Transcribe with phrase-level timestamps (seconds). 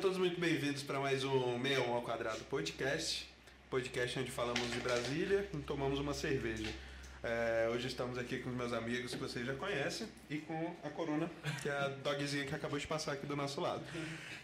[0.00, 3.28] todos muito bem-vindos para mais um 61 ao quadrado podcast.
[3.68, 6.68] Podcast onde falamos de Brasília e tomamos uma cerveja.
[7.22, 10.88] É, hoje estamos aqui com os meus amigos que vocês já conhecem e com a
[10.88, 13.82] Corona, que é a dogzinha que acabou de passar aqui do nosso lado.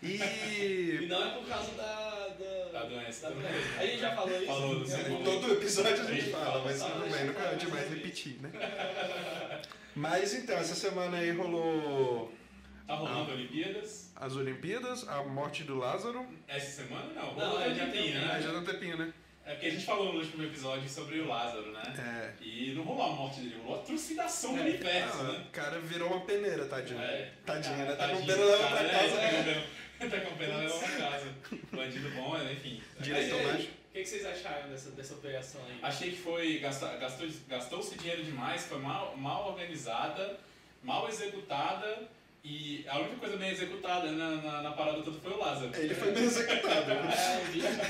[0.02, 3.30] E E não é por causa da, da, Da doença.
[3.30, 3.80] da doença.
[3.80, 4.46] A gente já falou isso.
[4.46, 5.24] Falou segundo.
[5.24, 8.50] todo episódio a gente gente fala, mas tudo bem, nunca é demais repetir, né?
[9.94, 12.30] Mas então, essa semana aí rolou
[12.86, 14.12] Tá rolando Olimpíadas.
[14.14, 16.26] as Olimpíadas, a morte do Lázaro.
[16.46, 17.34] Essa semana não.
[17.34, 18.42] Não, Rolou é, já tem tempinho, um Ah, né?
[18.42, 19.12] já dá um tempinho, né?
[19.44, 21.82] É porque a gente falou no último episódio sobre o Lázaro, né?
[22.40, 22.42] É.
[22.44, 24.62] E não rolou a morte dele, rolou a trucidação do É.
[24.62, 25.44] universo, Ah, né?
[25.48, 27.00] o cara virou uma peneira, tadinho.
[27.00, 27.32] É.
[27.44, 27.94] Tadinho, né?
[27.94, 29.16] Tá com pena leva pra é, casa.
[29.16, 29.66] Tá com pena-
[30.10, 31.34] Tá com pena leva pra casa.
[31.72, 32.52] Bandido bom, né?
[32.52, 32.82] enfim.
[33.00, 33.68] Direito aí, macho.
[33.68, 35.78] O que, que vocês acharam dessa, dessa operação aí?
[35.82, 36.58] Achei que foi.
[36.58, 40.38] gasta- Gastou, gastou-se dinheiro demais, foi mal, mal organizada,
[40.82, 42.08] mal executada.
[42.48, 45.72] E a única coisa bem executada na, na, na parada toda foi o Lázaro.
[45.74, 46.86] Ele foi bem executado.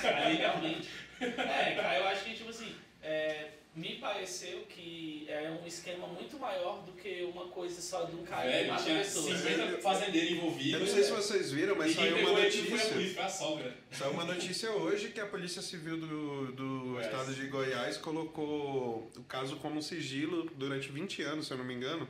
[0.03, 0.89] É, aí realmente.
[1.21, 6.39] É, cara, eu acho que, tipo assim, é, me pareceu que é um esquema muito
[6.39, 9.39] maior do que uma coisa só de um cara que Velho, mata tinha pessoas.
[9.39, 10.73] 50 fazendeiros envolvidos.
[10.73, 12.65] Eu não sei se vocês viram, mas e saiu uma foi a notícia.
[12.65, 13.77] polícia, foi a sogra.
[13.91, 17.07] Saiu uma notícia hoje que a Polícia Civil do, do Goiás.
[17.07, 21.75] estado de Goiás colocou o caso como sigilo durante 20 anos, se eu não me
[21.75, 22.09] engano.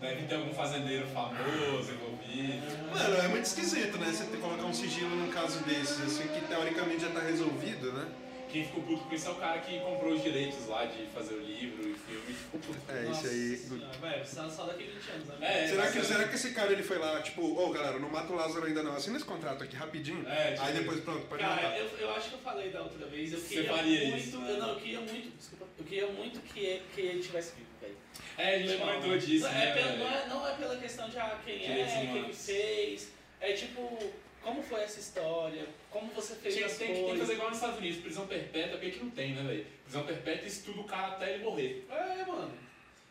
[0.00, 2.88] Deve ter algum fazendeiro famoso envolvido.
[2.92, 4.12] Mano, é muito esquisito, né?
[4.12, 7.92] Você ter que colocar um sigilo num caso desses, assim, que teoricamente já tá resolvido,
[7.92, 8.06] né?
[8.54, 11.34] Quem ficou puto com isso é o cara que comprou os direitos lá de fazer
[11.34, 12.32] o livro e filme.
[12.32, 12.78] Ficou puto.
[12.88, 13.78] É, Nossa isso aí.
[13.80, 15.64] senhora, Velho, só, só daqui a 20 anos, né?
[15.64, 18.32] É, Será que, será que esse cara ele foi lá, tipo, ô galera, não mata
[18.32, 20.24] o Lázaro ainda não, assina esse contrato aqui rapidinho.
[20.28, 21.78] É, tipo- aí depois pronto, pode Cara, matar.
[21.80, 24.36] eu, eu acho que eu falei da outra vez, eu Você queria faria muito, isso,
[24.36, 24.56] eu, né?
[24.56, 27.96] não, eu queria muito, desculpa, eu queria muito que, que ele tivesse vivo, velho.
[28.38, 29.68] É, a gente comentou disso, não, né?
[29.68, 29.98] é pela, velho?
[29.98, 33.08] não, é, não é pela questão de ah, quem é, quem fez,
[33.40, 33.98] é tipo,
[34.44, 37.20] como foi essa história, como você fez Tinha, as tem, que- tem que coisas.
[37.26, 39.66] fazer igual nos Estados Unidos, prisão perpétua, porque aqui não tem, né, velho?
[39.84, 41.86] Prisão perpétua estuda o cara até ele morrer.
[41.90, 42.52] É, mano.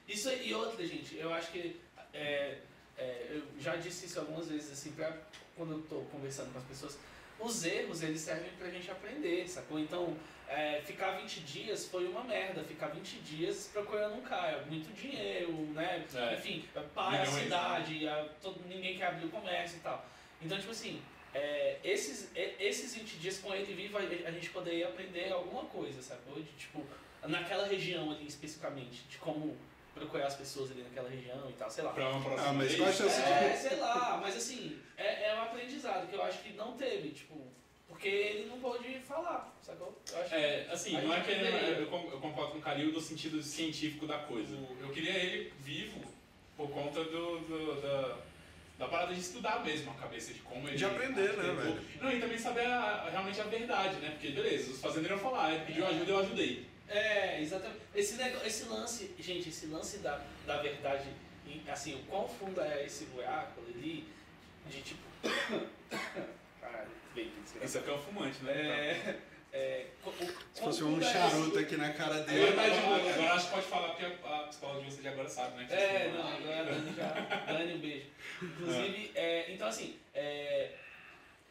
[0.07, 1.79] Isso aí- e outra, gente, eu acho que
[2.13, 2.57] é,
[2.97, 5.15] é, eu já disse isso algumas vezes assim, pra,
[5.55, 6.97] quando eu tô conversando com as pessoas.
[7.39, 9.79] Os erros, eles servem pra gente aprender, sacou?
[9.79, 10.15] Então,
[10.47, 12.63] é, ficar 20 dias foi uma merda.
[12.63, 16.05] Ficar 20 dias procurando um cara, muito dinheiro, né?
[16.13, 16.35] É.
[16.35, 20.05] Enfim, para a cidade, a, todo, ninguém quer abrir o comércio e tal.
[20.41, 21.01] Então, tipo assim,
[21.33, 26.01] é, esses, é, esses 20 dias com ele vivo, a, gente poderia aprender alguma coisa,
[26.01, 26.35] sacou?
[26.35, 26.85] De, tipo,
[27.27, 29.57] naquela região ali especificamente, de como
[29.93, 31.91] procurar as pessoas ali naquela região e tal, sei lá.
[31.91, 32.79] Pra uma próxima Ah, mas vez.
[32.79, 36.39] qual a chance É, sei lá, mas assim, é, é um aprendizado que eu acho
[36.39, 37.39] que não teve, tipo,
[37.87, 39.95] porque ele não pôde falar, sacou?
[40.11, 41.75] Eu acho É, assim, não é que ele, poderia.
[41.77, 44.55] eu con- eu concordo com o Calil no sentido científico da coisa.
[44.81, 46.01] Eu queria ele vivo
[46.57, 48.17] por conta do, do- da,
[48.77, 50.77] da parada de estudar mesmo a cabeça de como ele.
[50.77, 51.81] De aprender, né, velho?
[52.01, 54.09] Não, e também saber a- realmente a verdade, né?
[54.11, 56.65] Porque, beleza, os fazendeiros vão falar, ele pediu ajuda, eu ajudei.
[56.89, 57.81] É, exatamente.
[57.95, 61.07] Esse, negócio, esse lance, gente, esse lance da, da verdade,
[61.67, 64.07] assim, o quão fundo é esse buraco ali,
[64.69, 65.01] de tipo.
[66.59, 68.53] Caralho, bem, Isso aqui é o fumante, né?
[68.53, 69.19] É.
[69.53, 70.11] é o-
[70.53, 72.51] Se fosse um charuto aqui na cara Agora, dele.
[72.53, 75.29] tá de boa, agora acho que pode falar, porque a, a psicóloga de vocês agora
[75.29, 75.67] sabe, né?
[75.69, 77.09] É, não, agora a Dani já.
[77.53, 78.05] Dani, um beijo.
[78.41, 80.71] Inclusive, é, então assim, é,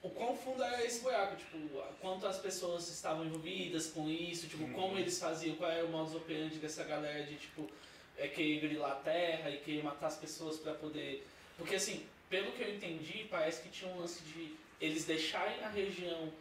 [0.03, 1.37] o quão fundo era esse buraco?
[1.37, 1.59] Tipo,
[2.01, 4.73] quanto as pessoas estavam envolvidas com isso, tipo, Uhum.
[4.73, 7.71] como eles faziam, qual era o modus operandi dessa galera de, tipo,
[8.19, 11.25] é, querer grilar a terra e querer matar as pessoas pra poder.
[11.57, 15.69] Porque assim, pelo que eu entendi, parece que tinha um lance de eles deixarem a
[15.69, 16.33] região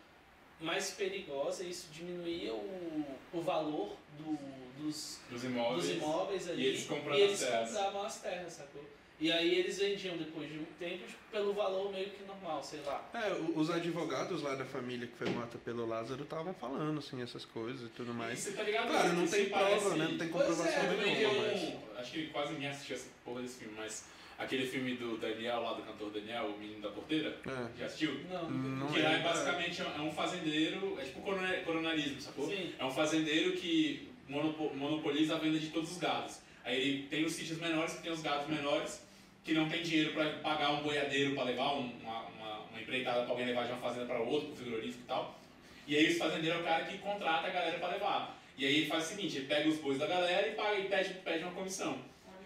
[0.61, 5.85] mais perigosa e isso diminuía o, o valor do- dos, Dos imóveis.
[5.88, 6.63] dos imóveis ali.
[6.63, 7.69] E eles compravam e eles as terras.
[7.69, 8.83] compravam as terras, sacou?
[9.19, 13.07] E aí eles vendiam depois de um tempo pelo valor meio que normal, sei lá.
[13.13, 17.45] É, os advogados lá da família que foi morta pelo Lázaro estavam falando, assim, essas
[17.45, 18.39] coisas e tudo E mais.
[18.39, 18.88] você tá ligado?
[18.88, 20.07] Claro, não Isso tem prova, parece- né?
[20.09, 22.00] Não tem é, comprovação Eu também nenhuma, tenho mas...
[22.00, 24.06] acho que quase ninguém assistiu essa porra desse filme, mas
[24.41, 27.79] aquele filme do Daniel, lá do cantor Daniel, o menino da porteira, É.
[27.79, 28.19] já assistiu?
[28.29, 29.15] Não, Não que lá é.
[29.15, 32.47] é basicamente é um fazendeiro, é tipo corona- coronarismo, sacou?
[32.49, 32.73] Sim.
[32.77, 36.39] É um fazendeiro que monopo- monopoliza a venda de todos os gados.
[36.63, 39.05] Aí ele tem os sítios menores, que tem os gados menores,
[39.43, 43.21] que não tem dinheiro para pagar um boiadeiro para levar um- uma, uma, uma empreitada
[43.21, 45.39] para alguém levar de uma fazenda para outra, pro frigorífico e tal.
[45.88, 48.39] E aí esse fazendeiro é o cara que contrata a galera para levar.
[48.57, 50.83] E aí ele faz o seguinte, ele pega os bois da galera e paga e
[50.88, 51.97] pede, pede uma comissão.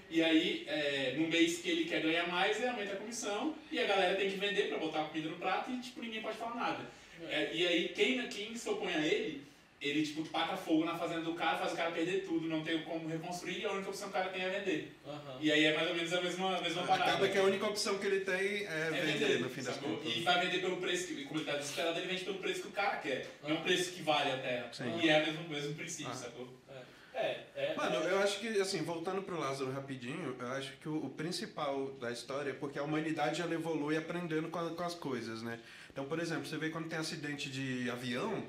[0.10, 3.80] E aí, é, no mês que ele quer ganhar mais, ele aumenta a comissão e
[3.80, 6.38] a galera tem que vender para botar a comida no prato e tipo, ninguém pode
[6.38, 6.86] falar nada.
[7.30, 9.46] É, e aí, quem, quem se opõe a ele
[9.82, 12.82] ele, tipo, taca fogo na fazenda do cara, faz o cara perder tudo, não tem
[12.82, 14.96] como reconstruir, e a única opção que o cara tem é vender.
[15.06, 15.38] Aham.
[15.40, 17.12] E aí é mais ou menos a mesma, a mesma parada.
[17.12, 20.16] Acaba que a única opção que ele tem é, É vender, no fim das contas.
[20.16, 22.68] E vai vender pelo preço que, como ele tá desesperado, ele vende pelo preço que
[22.70, 23.28] o cara quer.
[23.44, 24.70] Não é um preço que vale a terra.
[24.74, 25.00] Sim.
[25.04, 26.16] E é o mesmo, mesmo princípio, Ah.
[26.16, 26.48] sacou?
[26.70, 26.82] É,
[27.16, 27.76] é.
[27.76, 31.10] Mano, é, eu acho que, assim, voltando pro Lázaro rapidinho, eu acho que o, o
[31.10, 35.42] principal da história é porque a humanidade ela evolui aprendendo com, a- com as coisas,
[35.42, 35.60] né?
[35.92, 38.44] Então, por exemplo, você vê quando tem acidente de avião,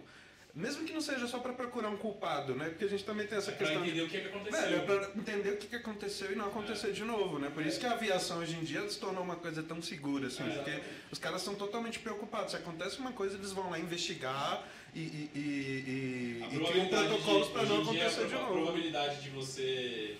[0.52, 2.70] mesmo que não seja só pra procurar um culpado, né?
[2.70, 4.60] Porque a gente também tem essa É pra questão de entender o que, que aconteceu.
[4.62, 7.50] Velho, é pra entender o que, que aconteceu e não acontecer de novo, né?
[7.54, 10.42] Por isso que a aviação hoje em dia se tornou uma coisa tão segura, assim,
[10.44, 10.54] É.
[10.54, 10.80] porque
[11.12, 12.52] os caras são totalmente preocupados.
[12.52, 14.66] Se acontece uma coisa, eles vão lá investigar
[15.00, 18.52] e, e, e, e, criam protocolos hoje não dia, acontecer a de pro- A novo.
[18.54, 20.16] probabilidade de você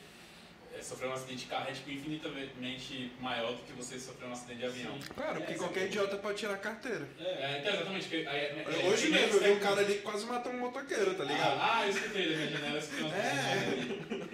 [0.79, 4.33] é, sofrer um acidente de carro é tipo, infinitamente maior do que você sofrer um
[4.33, 4.99] acidente de avião.
[5.15, 5.87] Claro, porque É, qualquer sim.
[5.87, 7.09] idiota pode tirar a carteira.
[7.19, 7.25] é.
[7.25, 8.09] É, então, exatamente.
[8.09, 10.27] que- aí- é- é- Hoje é- mesmo, eu vi é- um cara ali que quase
[10.27, 11.59] matou um motoqueiro, tá ligado?
[11.59, 12.79] Ah, ah, eu escutei da minha janela.
[12.79, 14.26] esse É.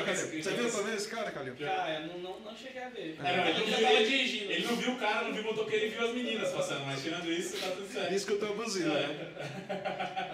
[0.00, 1.56] É, cara, esse- Você viu também esse cara, Calil?
[1.56, 3.16] Cara, não, não, não cheguei a ver.
[3.18, 3.88] É, não, ele, eu não viu,
[4.18, 6.86] ele, ele não viu o cara, não viu o motoqueiro e viu as meninas passando,
[6.86, 8.12] mas tirando isso, tá tudo certo.
[8.12, 9.32] E escutou a buzina, né?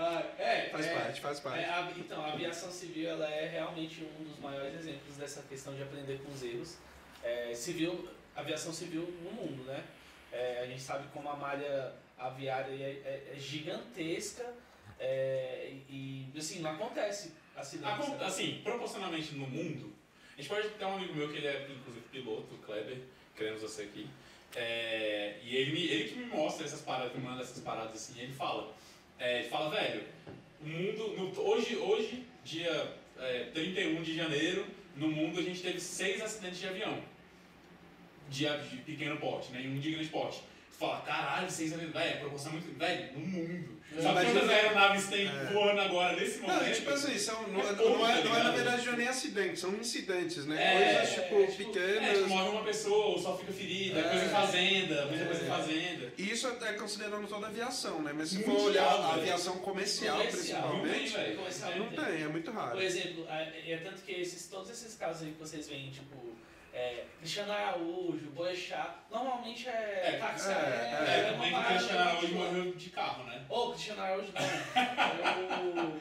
[0.05, 1.61] Ah, é, Faz é, parte, faz parte.
[1.61, 5.75] é, a- então, a aviação civil ela é realmente um dos maiores exemplos dessa questão
[5.75, 6.77] de aprender com os erros.
[7.23, 9.83] É, civil, aviação civil no mundo, né?
[10.33, 14.45] É, a gente sabe como a malha aviária é, é- é gigantesca
[14.99, 17.33] é, e, assim, não acontece
[17.63, 18.09] acidentes.
[18.09, 18.25] Né?
[18.27, 19.93] Assim, proporcionalmente no mundo,
[20.37, 22.99] a gente pode ter um amigo meu que ele é inclusive piloto, Kleber,
[23.37, 24.07] queremos você aqui.
[24.55, 28.21] É, e ele, me- ele que me mostra essas paradas, me manda essas paradas assim,
[28.21, 28.75] ele fala.
[29.19, 30.05] é, ele fala, velho,
[30.61, 31.15] o mundo.
[31.17, 34.67] no- hoje, hoje, dia é, 31 de janeiro,
[34.97, 37.03] no mundo a gente teve seis acidentes de avião.
[38.29, 40.41] De, de pequeno porte, nenhum de grande porte.
[40.71, 42.79] Tu fala, caralho, seis aviões, velho, proporção é muito.
[42.79, 43.82] Velho, no mundo.
[43.95, 45.45] Sabe Imagina- quantas aeronaves tem É.
[45.53, 46.65] voando agora nesse momento?
[46.65, 48.87] Não, tipo assim, são, não, É não, pouco, não é, tá não é na verdade
[48.87, 50.57] não é nem acidentes, são incidentes, né?
[50.63, 52.29] É, Coisas tipo é, tipo, É, tipo, pequenas.
[52.29, 54.03] morre uma pessoa ou só fica ferida, É.
[54.09, 55.27] coisa em fazenda, muita É.
[55.27, 56.13] coisa em fazenda.
[56.17, 58.13] E isso é considerando toda a aviação, né?
[58.15, 58.65] Mas se for Mundial,
[58.99, 61.37] olhar a aviação comercial, Comercial, Não tem, principalmente.
[61.37, 62.71] Comercial não tem, é muito raro.
[62.73, 66.32] Por exemplo, é, é tanto que esses, todos esses casos aí que vocês veem, tipo,
[66.73, 71.59] é, Cristiano Araújo, Boechat, normalmente é, É, táxi é, é, É, uma nem que o
[71.59, 73.45] parada Cristiano Araújo tipo, morreu de carro, né?
[73.49, 76.01] Ô, Cristiano Araújo não.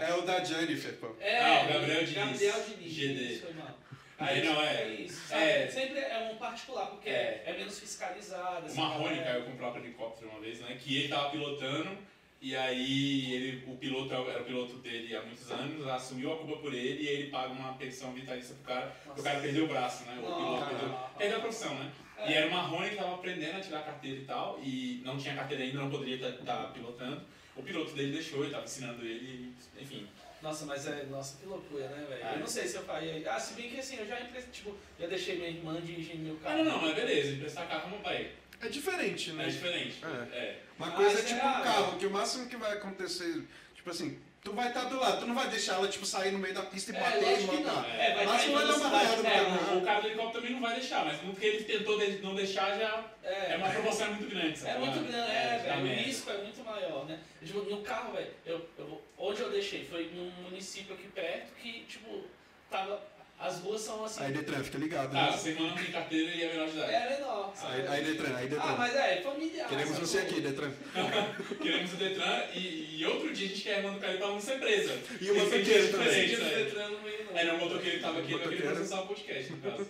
[0.00, 1.06] É, É o da Jennifer, pô.
[1.08, 2.14] o- é, Ah, o Gabriel Diniz.
[2.14, 2.92] Gabriel Diniz.
[2.92, 3.22] GD.
[3.32, 3.78] Isso foi mal.
[4.18, 4.84] Aí não é.
[4.86, 5.34] isso.
[5.34, 5.66] É.
[5.68, 7.42] Sempre é um particular, porque É.
[7.46, 8.62] é, menos fiscalizado.
[8.62, 10.76] O assim, Marrone é- caiu com o próprio helicóptero uma vez, né?
[10.80, 11.98] Que ele tava pilotando
[12.42, 16.56] e aí ele, o piloto era o piloto dele há muitos anos, assumiu a culpa
[16.56, 19.68] por ele e ele paga uma pensão vitalícia pro cara, porque o cara perdeu o
[19.68, 20.14] braço, né?
[20.18, 21.14] O piloto perdeu, Nossa.
[21.18, 21.92] perdeu a profissão, né?
[22.18, 22.30] É.
[22.30, 25.16] E era o Marrone que tava aprendendo a tirar a carteira e tal, e não
[25.16, 27.22] tinha carteira ainda, não poderia estar pilotando.
[27.54, 30.08] O piloto dele deixou, ele tava ensinando ele, enfim.
[30.42, 31.04] Nossa, mas é.
[31.04, 32.24] Nossa, que loucura, né, velho?
[32.24, 33.22] Ah, eu não sei se eu faria.
[33.32, 36.36] Ah, se bem que assim, eu já empre- tipo, já deixei minha irmã dirigir meu
[36.42, 36.64] Ah, carro.
[36.64, 38.32] não, não, mas beleza, emprestar carro não vai.
[38.62, 39.44] É diferente, né?
[39.44, 39.96] É diferente.
[40.04, 40.36] É.
[40.36, 40.58] É.
[40.78, 43.42] Uma Ah, coisa é tipo um carro, que o máximo que vai acontecer,
[43.74, 46.38] tipo assim, tu vai estar do lado, tu não vai deixar ela tipo sair no
[46.38, 47.82] meio da pista e É, bater e lógico que matar.
[47.82, 47.90] não.
[47.90, 49.78] É, vai Mas vai dar uma raiada no é, caminhão.
[49.78, 52.34] O cara do helicóptero também não vai deixar, mas no que ele tentou de- não
[52.36, 54.58] deixar já É, é uma proporção muito grande.
[54.58, 54.70] sabe?
[54.76, 55.76] É muito grande, é.
[55.80, 57.18] O risco é muito maior, né?
[57.44, 61.80] Tipo, no carro, velho, eu, eu, onde eu deixei foi num município aqui perto que,
[61.88, 62.24] tipo,
[62.70, 63.10] tava.
[63.42, 64.22] As ruas são assim.
[64.22, 65.36] Aí Detran, fica ligado, Ah, né?
[65.36, 66.92] sua irmã não tem carteira e é menor de idade.
[66.92, 67.52] É menor.
[67.64, 68.76] Aí, aí Detran, aí ah, Detran.
[68.76, 69.68] mas é, familiar.
[69.68, 70.70] Queremos você aqui, Detran.
[71.60, 74.26] Queremos o Detran e, e outro dia a gente quer a irmã do cara pra
[74.28, 74.96] não ser presa.
[75.20, 76.28] E o motoqueiro sentido também.
[76.28, 76.64] né?
[76.64, 77.36] Detran no meio, não.
[77.38, 79.86] É, não, o motoqueiro que tava aqui, ele queria processar o podcast, no caso.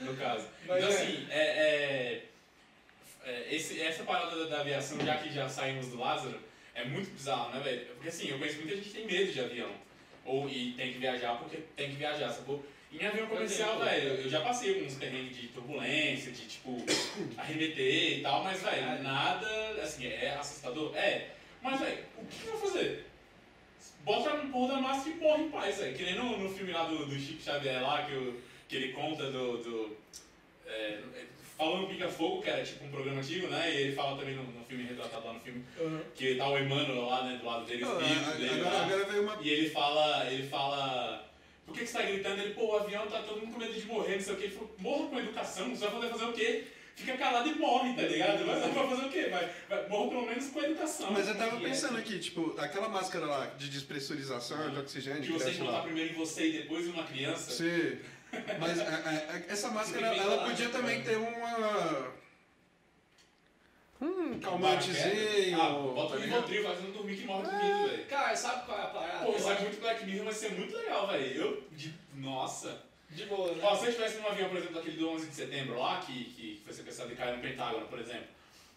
[0.00, 0.46] No caso.
[0.66, 1.02] Mas então, é.
[1.02, 2.22] assim, é, é-
[3.26, 6.38] é, esse- essa parada da, da aviação, já que já saímos do Lázaro,
[6.74, 7.86] é muito bizarro, né, velho?
[7.94, 9.70] Porque assim, eu conheço muita gente que tem medo de avião.
[10.24, 12.64] Ou, e tem que viajar porque tem que viajar, sacou?
[13.00, 16.76] Em avião comercial, velho, eu já passei alguns perrengues de turbulência, de tipo,
[17.36, 19.46] arremeter e tal, mas, velho, nada,
[19.82, 20.94] assim, é assustador?
[20.96, 21.30] É.
[21.60, 23.06] Mas, velho, o que eu vou fazer?
[24.04, 25.96] Bota a porra da máscara e morre em paz, velho.
[25.96, 28.92] Que nem no, no filme lá do, do Chico Xavier lá, que, o, que ele
[28.92, 29.56] conta do.
[29.58, 29.96] do
[30.66, 31.00] é,
[31.56, 33.72] falando Pica-Fogo, que era tipo um programa antigo, né?
[33.72, 36.00] E ele fala também no, no filme, retratado lá no filme, Uhum.
[36.14, 38.84] que tá o Emmanuel lá, né, do lado dele, os livros dele agora, lá.
[38.84, 39.38] agora veio uma.
[39.40, 41.03] E ele fala, ele fala,
[41.74, 42.40] que, que você tá gritando?
[42.40, 44.44] Ele, pô, o avião tá todo mundo com medo de morrer, não sei o que.
[44.44, 46.64] Ele falou, morra com educação, você vai poder fazer o quê?
[46.96, 48.46] Fica calado e morre, tá ligado?
[48.46, 49.28] Mas vai fazer o quê?
[49.28, 51.10] Vai, vai, morra pelo menos com educação.
[51.10, 55.44] Mas eu tava pensando aqui, tipo, aquela máscara lá de despressurização, de oxigênio, que você
[55.44, 57.50] cresce botar primeiro em você e depois em uma criança.
[57.50, 57.98] Sim.
[58.58, 60.78] Mas é, é, é, essa máscara, ela podia cara.
[60.78, 62.12] também ter uma.
[64.00, 65.56] Um Ah, calmantezinho.
[65.94, 66.46] bota tá um ligado?
[66.46, 68.06] Rivotril fazendo dormir que morre dormindo, velho.
[68.06, 69.24] Cara, sabe qual é a parada?
[69.24, 71.26] Pô, acho- muito Black Mirror, vai ser muito legal, velho.
[71.42, 72.82] Eu, de, nossa.
[73.10, 73.60] De boa, né?
[73.62, 76.24] Ó, se eu estivesse num avião, por exemplo, daquele do 11 de setembro lá, que,
[76.24, 78.26] que foi sequestrado e caiu no Pentágono, por exemplo,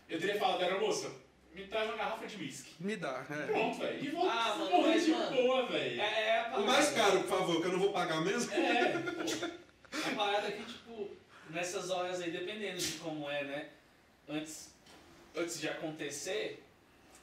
[0.08, 1.12] eu teria falado, era moça,
[1.56, 2.72] me traz uma garrafa de uísque.
[2.80, 3.46] Me dá, é.
[3.48, 4.06] Pronto, velho.
[4.06, 6.02] E vou Ah, mano, morrer mas, de mano, boa, velho.
[6.02, 8.54] É, é a O mais caro, por favor, que eu não vou pagar mesmo.
[8.54, 9.98] É, pô.
[10.12, 11.10] A parada é que, tipo,
[11.50, 13.70] nessas horas aí, dependendo de como é, né?
[14.30, 14.76] Antes,
[15.38, 16.64] antes de acontecer,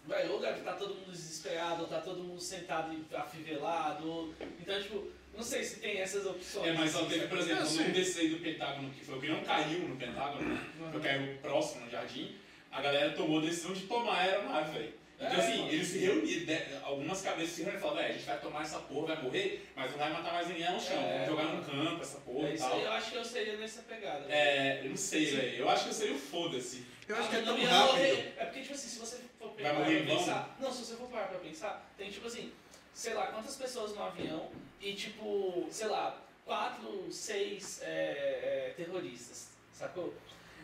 [0.06, 4.35] vai, ou deve estar todo mundo desesperado, ou tá todo mundo sentado e afivelado.
[4.61, 5.06] Então, tipo,
[5.37, 6.66] não sei se tem essas opções.
[6.66, 9.28] É, mas só teve, por exemplo, um desses aí do Pentágono, que foi o que
[9.28, 10.61] não caiu no Pentágono, né?
[10.92, 12.37] que caiu próximo no jardim,
[12.71, 15.03] a galera tomou a decisão de tomar a aeronave, velho.
[15.16, 18.16] Então, É, assim, eles se reuniram, né, algumas cabeças se reuniram e falaram, velho, a
[18.18, 20.97] gente vai tomar essa porra, vai morrer, mas não vai matar mais ninguém no chão,
[20.99, 22.92] É, vamos jogar no campo, essa porra É e isso aí, eu tal.
[22.94, 24.21] acho que eu seria nessa pegada.
[24.26, 24.35] né?
[24.37, 26.85] É, eu não sei, velho, eu acho que eu seria o foda-se.
[27.09, 27.92] Eu acho que é Ah, não tão ia rápido.
[27.92, 28.35] morrer.
[28.38, 30.25] É porque, tipo assim, se você for Vai pegar morrer em pra vão?
[30.25, 30.56] pensar.
[30.59, 32.52] Não, se você for parar pra pensar, tem tipo assim,
[32.92, 39.50] sei lá, quantas pessoas no avião e tipo, sei lá, quatro, seis é, é, terroristas,
[39.73, 40.12] sacou?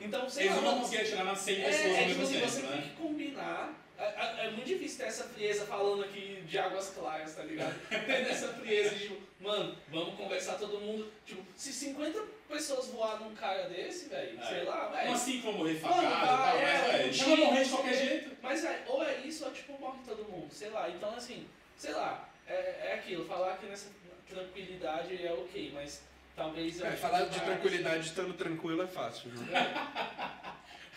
[0.00, 0.62] Então, sei Eles lá.
[0.62, 2.60] não vão conseguir atirar nas 100 é, pessoas ao é, tipo mesmo assim, tempo, você
[2.62, 2.82] tem né?
[2.82, 3.74] que combinar.
[4.00, 7.74] É, é- é muito difícil ter essa frieza falando aqui de águas claras, tá ligado?
[7.90, 11.12] Ter essa frieza de, tipo, mano, vamos conversar todo mundo.
[11.26, 14.46] Tipo, se 50 pessoas voar num cara desse, velho, É.
[14.46, 15.02] sei lá, velho.
[15.02, 17.36] Como assim que vão morrer Mano, facado e tal, vai, mas, é, velho, já vai
[17.36, 18.36] morrer de qualquer jeito.
[18.42, 20.88] Mas é, ou é isso ou tipo morre todo mundo, sei lá.
[20.88, 22.54] Então assim, sei lá, é,
[22.88, 23.90] é aquilo, falar que nessa
[24.28, 26.02] tranquilidade é ok, mas
[26.34, 29.28] talvez eu É, falar de tranquilidade estando tranquilo é fácil.
[29.30, 29.48] Né?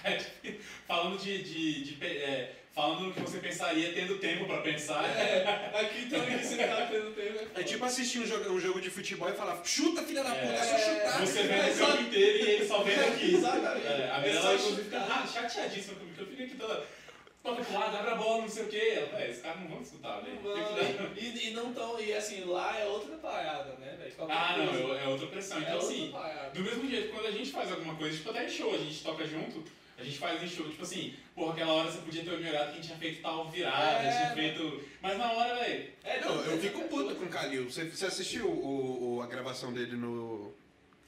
[0.06, 0.20] É,
[0.88, 5.04] falando de, de, de é, falando no que você pensaria tendo tempo pra pensar.
[5.06, 7.48] É, aqui também que você tá tendo tempo.
[7.56, 10.42] É tipo assistir um jogo, um jogo de futebol e falar, chuta, filha da É.
[10.42, 11.20] puta, é só chutar.
[11.26, 13.36] Você vê É, o campo inteiro e ele só vê aqui.
[13.36, 13.86] Exatamente.
[13.88, 16.56] É, a É minha só ela inclusive fica ah, chateadíssima comigo, que eu fico aqui
[16.56, 16.84] toda.
[17.44, 18.94] Toca pro lado, abre a bola, não sei o quê.
[18.96, 20.42] Ela, "É, Esses caras não vão escutar, velho.
[20.42, 22.00] Mano, E, e não tão.
[22.00, 24.14] E assim, lá é outra parada, né, velho?
[24.30, 25.00] Ah, não, coisa.
[25.02, 25.58] é é outra pressão.
[25.58, 26.50] É Então, outra assim, parada.
[26.52, 29.28] do mesmo jeito, quando a gente faz alguma coisa, tipo até show, a gente toca
[29.28, 29.62] junto,
[29.98, 32.72] a gente faz em show, tipo assim, porra, aquela hora você podia ter melhorado que
[32.72, 34.36] a gente tinha feito tal virada, É, tinha mano.
[34.36, 34.84] feito.
[35.02, 35.90] Mas na hora, velho.
[36.04, 37.66] É, Não, eu é fico puto com o Kalil.
[37.70, 40.52] Você, você assistiu o, o- a gravação dele no,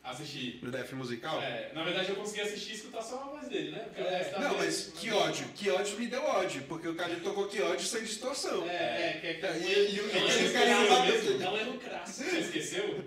[0.04, 0.60] Assistir.
[0.62, 1.42] no Def Musical?
[1.42, 3.88] É, na verdade eu consegui assistir e escutar só a voz dele, né?
[3.98, 4.36] É.
[4.40, 5.48] Não, mas que ódio.
[5.56, 8.70] Que ódio me deu ódio, porque o Kalil tocou que ódio sem distorção.
[8.70, 8.76] É,
[9.16, 11.32] é, que é que é É, e- e o- é e bateu mesmo.
[11.32, 11.44] tudo.
[11.44, 12.24] É um erro crasso.
[12.24, 13.04] Você esqueceu?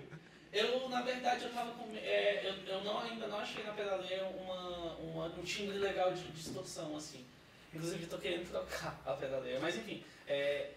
[0.51, 1.95] Eu, na verdade, eu tava com.
[1.95, 6.23] É, eu eu não, ainda não achei na pedaleira uma, uma, um timbre legal de
[6.31, 7.25] distorção, assim.
[7.73, 9.59] Inclusive, tô querendo trocar a pedaleira.
[9.59, 10.03] Mas, enfim.
[10.27, 10.71] é,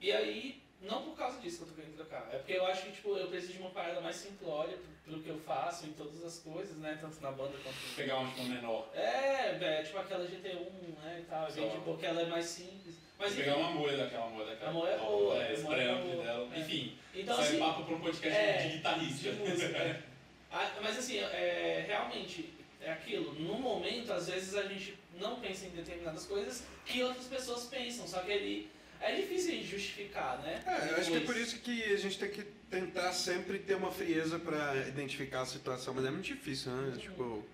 [0.00, 2.28] e aí, não por causa disso que eu tô querendo trocar.
[2.32, 5.22] É porque eu acho que, tipo, eu preciso de uma parada mais simplória pro- pelo
[5.22, 6.98] que eu faço em todas as coisas, né?
[7.00, 7.76] Tanto na banda quanto...
[7.96, 8.88] Pegar um tipo menor.
[8.94, 11.46] É, velho, tipo aquela GT1, né, e tal.
[11.46, 12.96] É porque ela é mais simples.
[13.18, 14.70] Mas, Pegar enfim, uma moeda daquela moeda daquela.
[14.70, 16.24] A moeda é boa, É, a moeda é boa.
[16.24, 16.48] dela.
[16.54, 16.60] É.
[16.60, 17.58] Enfim, então, sai assim...
[17.58, 19.30] papo pra um podcast é, de guitarrista.
[19.32, 19.76] de música.
[19.78, 20.02] é.
[20.50, 23.34] Ah, mas assim, é, realmente, é aquilo.
[23.34, 28.06] No momento, às vezes a gente não pensa em determinadas coisas que outras pessoas pensam.
[28.06, 28.70] Só que ele
[29.00, 30.62] é difícil de justificar, né?
[30.64, 33.74] É, eu acho que é por isso que a gente tem que tentar sempre ter
[33.74, 36.96] uma frieza pra identificar a situação, mas é muito difícil, né?
[36.98, 37.44] Tipo,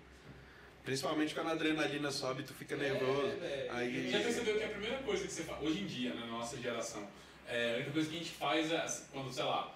[0.89, 3.27] principalmente quando a adrenalina sobe, tu fica nervoso.
[3.41, 3.67] É.
[3.71, 6.27] Aí- Já percebeu que a primeira coisa que você faz, hoje em dia, né, na
[6.27, 7.05] nossa geração,
[7.47, 9.75] é, a única coisa que a gente faz é, assim, quando, sei lá,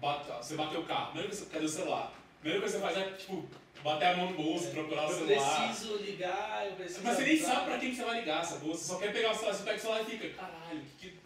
[0.00, 2.12] bate, você bateu o carro, primeira coisa, cadê o celular?
[2.12, 3.48] A primeira coisa que você faz é, tipo,
[3.82, 5.68] bater a mão no bolso, procurar o Eu celular.
[5.68, 7.00] preciso ligar, eu preciso.
[7.04, 8.74] Mas você nem sabe pra quem que você vai ligar, sacou?
[8.74, 11.18] Você só quer pegar o celular, você pega o celular e fica, caralho, que que...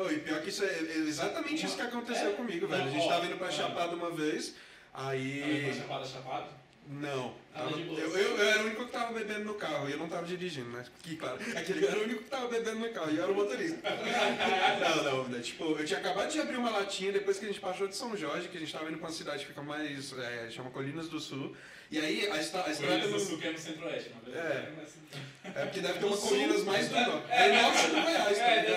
[0.00, 2.34] Oh, e pior que isso é é exatamente isso que aconteceu É.
[2.34, 2.84] comigo, velho.
[2.84, 3.50] A gente tava indo pra é.
[3.50, 4.54] Chapada uma vez,
[4.94, 5.74] Aí, aí.
[5.74, 6.46] chapada, chapada.
[6.90, 7.34] Não.
[7.52, 10.08] Tava eu, eu, eu era o único que tava bebendo no carro e eu não
[10.08, 10.84] tava dirigindo, né?
[11.02, 13.34] Que claro, aquele era o único que tava bebendo no carro e eu era o
[13.34, 13.78] motorista.
[14.80, 15.40] não, não, né?
[15.40, 18.16] Tipo, eu tinha acabado de abrir uma latinha depois que a gente passou de São
[18.16, 20.12] Jorge, que a gente tava indo pra uma cidade que fica mais.
[20.18, 21.54] É, chama Colinas do Sul.
[21.90, 23.28] E aí a, estra- a estrada Colinas do.
[23.28, 24.36] Sul, que é no centro-oeste, uma vez.
[24.36, 24.72] É.
[25.54, 26.16] É porque deve ter uma?
[26.16, 27.26] Colinas mais do norte.
[27.30, 28.67] É norte do Goiás, tá É, ser.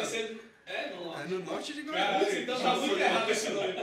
[1.31, 1.35] É.
[1.35, 2.37] É no norte de Caralho, Goiás.
[2.43, 3.73] Então tá muito errado esse nome.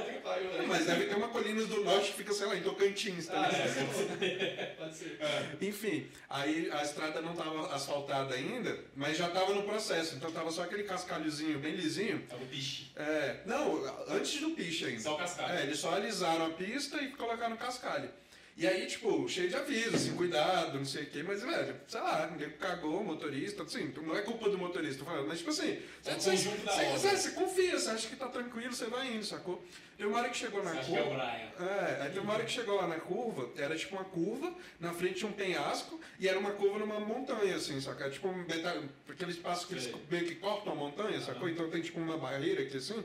[0.66, 4.24] Mas deve ter uma Colinas do Norte que fica, sei lá, em Tocantins, tá Ah,
[4.24, 5.18] é, pode ser.
[5.60, 10.16] Enfim, aí a estrada não estava asfaltada ainda, mas já estava no processo.
[10.16, 12.22] Então tava só aquele cascalhozinho bem lisinho.
[12.28, 12.90] Tava o piche.
[12.96, 15.00] É, não, antes do piche ainda.
[15.00, 15.58] Só o cascalho.
[15.58, 18.10] É, eles só alisaram a pista e colocaram cascalho.
[18.58, 22.00] E aí, tipo, cheio de aviso, assim, cuidado, não sei o quê, mas, velho, sei
[22.00, 26.14] lá, ninguém cagou o motorista, assim, não é culpa do motorista, mas, tipo assim, É
[26.14, 29.64] você, você, você, você confia, você acha que tá tranquilo, você vai indo, sacou?
[29.96, 31.22] Tem uma hora que chegou na é curva.
[31.60, 34.92] É, aí tem uma hora que chegou lá na curva, era tipo uma curva, na
[34.92, 38.06] frente tinha um penhasco e era uma curva numa montanha, assim, sacou?
[38.06, 41.48] É tipo um meta- aquele espaço que eles meio que cortam a montanha, sacou?
[41.48, 43.04] Então tem tipo uma barreira aqui assim.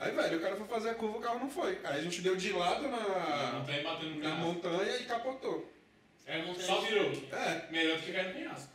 [0.00, 1.78] Aí, velho, o cara foi fazer a curva, o carro não foi.
[1.84, 4.40] Aí a gente deu de lado na, batendo no na penhasco.
[4.40, 5.70] montanha e capotou.
[6.26, 7.12] É montanha Só virou.
[7.32, 8.68] É, Melhor do que cair no penhasco.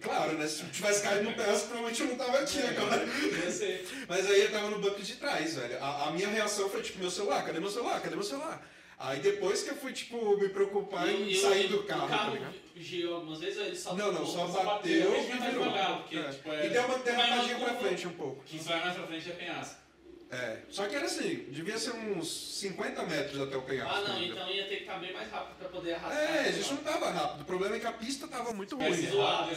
[0.00, 0.46] claro, né?
[0.46, 3.04] Se tivesse caído no penhasco, provavelmente eu não tava aqui agora.
[3.44, 3.88] Ia ser.
[4.08, 5.82] Mas aí eu tava no banco de trás, velho.
[5.84, 8.00] A, a minha reação foi tipo, meu celular, cadê meu celular?
[8.00, 8.66] Cadê meu celular?
[8.98, 12.08] Aí depois que eu fui, tipo, me preocupar em E- e- sair do carro, O
[12.08, 12.54] tá carro ligado?
[12.76, 15.64] girou algumas vezes ele só Não, não, só bateu bateu, e virou.
[15.64, 16.22] devagar, porque, É.
[16.30, 18.42] tipo, é- E deu uma derrapadinha pra frente um pouco.
[18.46, 19.83] Quem só vai mais pra frente é penhasco.
[20.34, 20.58] É.
[20.68, 23.94] Só que era assim, devia ser uns 50 metros até o penhasco.
[23.94, 24.34] Ah, não, ainda.
[24.34, 26.22] então ia ter que estar bem mais rápido pra poder arrastar.
[26.22, 27.40] É, a gente não tava rápido.
[27.42, 28.86] O problema é que a pista tava muito ruim.
[28.88, 29.12] Esses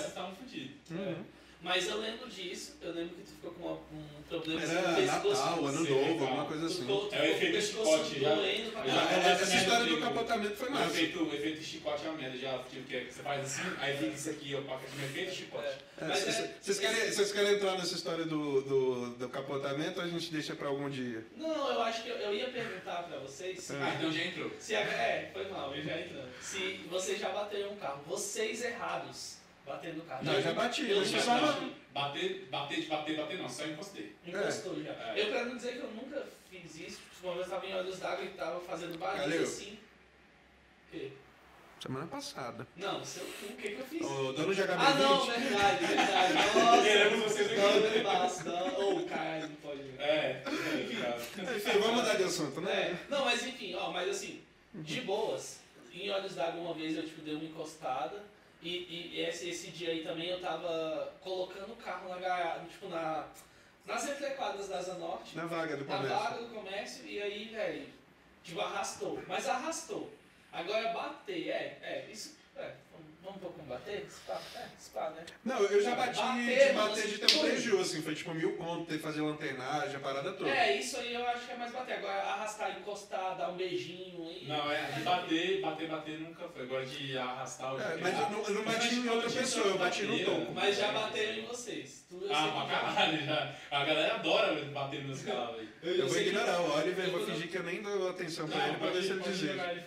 [0.05, 0.91] estavam fodidos.
[0.91, 1.25] Uhum.
[1.59, 4.95] Mas eu lembro disso, eu lembro que tu ficou com uma- um problema Era no
[4.95, 5.41] pescoço.
[5.41, 6.21] Natal, Ano Novo, legal.
[6.27, 6.81] alguma coisa assim.
[6.81, 8.35] ficou- tu É o efeito chicote, já.
[8.35, 10.85] doendo Já- já- essa história do capotamento foi O massa.
[10.91, 14.11] efeito, o efeito chicote é uma merda, já tipo, que você faz assim, aí fica
[14.15, 15.67] isso aqui, ó, pra um efeito chicote.
[15.67, 15.77] É.
[15.99, 19.99] É, Mas Vocês é- vocês querem, vocês querem entrar nessa história do, do, do capotamento
[19.99, 21.25] ou a gente deixa pra algum dia?
[21.35, 24.51] Não, eu acho que eu, eu ia perguntar pra vocês se, Ah, então já entrou.
[24.59, 26.29] se é, foi mal, eu já entrando.
[26.39, 29.36] Se vocês já bateram um carro, vocês errados
[29.67, 30.23] batendo o carro.
[30.23, 31.75] Não, eu já bati, Eu já só bati.
[31.93, 34.15] Bater, bater, de bater, bater não, só encostei.
[34.25, 34.91] Encostou já.
[34.91, 35.13] É.
[35.17, 37.75] Eu, pra não dizer que eu nunca fiz isso, tipo, uma vez eu tava em
[37.75, 39.43] Olhos d'Água e tava fazendo barulho Valeu.
[39.43, 39.73] assim.
[40.87, 41.11] O quê?
[41.81, 42.67] Semana passada.
[42.75, 44.01] Não, seu cu, o que que eu fiz?
[44.01, 44.75] O dono de HB20.
[44.79, 46.33] Ah, não, verdade, verdade.
[46.33, 47.99] Nossa, Queremos vocês aqui.
[47.99, 48.63] Basta.
[48.79, 50.01] Ô, caralho, não pode ver.
[50.01, 51.55] É, é, cara.
[51.55, 52.71] Enfim, vamos mudar de assunto, né?
[52.71, 54.41] É, não, mas enfim, ó, mas assim,
[54.73, 55.59] de boas,
[55.93, 58.23] em Olhos d'Água uma vez eu tipo, dei uma encostada
[58.61, 62.87] e, e esse, esse dia aí também eu tava colocando o carro na garagem, tipo,
[62.89, 63.27] na,
[63.85, 66.17] nas entrequadras da Zanorte, Na vaga do na comércio.
[66.19, 67.87] vaga do comércio, e aí, velho,
[68.43, 69.21] tipo, arrastou.
[69.27, 70.11] Mas arrastou.
[70.51, 72.73] Agora bater, é, é, isso, é,
[73.27, 74.05] vamos- vamos um pouco bater?
[74.09, 75.25] Spa, é, spa, né?
[75.43, 78.33] Não, eu já bati Bater, de bater de ter assim, um prejuízo, assim, foi tipo
[78.33, 80.49] mil conto, ter que fazer lanternagem, a parada toda.
[80.49, 81.97] É, isso aí eu acho que é mais bater.
[81.97, 84.45] Agora arrastar, encostar, dar um beijinho aí.
[84.47, 86.63] Não, é, de bater, bater, bater nunca foi.
[86.63, 89.77] Agora de arrastar o É, mas eu não, eu não bati em outra pessoa, eu
[89.77, 90.51] bati no topo.
[90.53, 92.05] Mas já bateram em vocês.
[92.09, 92.93] Tu, eu Ah, pra já.
[92.93, 93.55] caralho, já.
[93.71, 95.67] A galera adora bater nos caras, velho.
[95.83, 98.47] Eu vou sei que- ignorar o Oliver, eu vou fingir que eu nem dou atenção
[98.47, 99.21] pra Não, ele pra ver se ele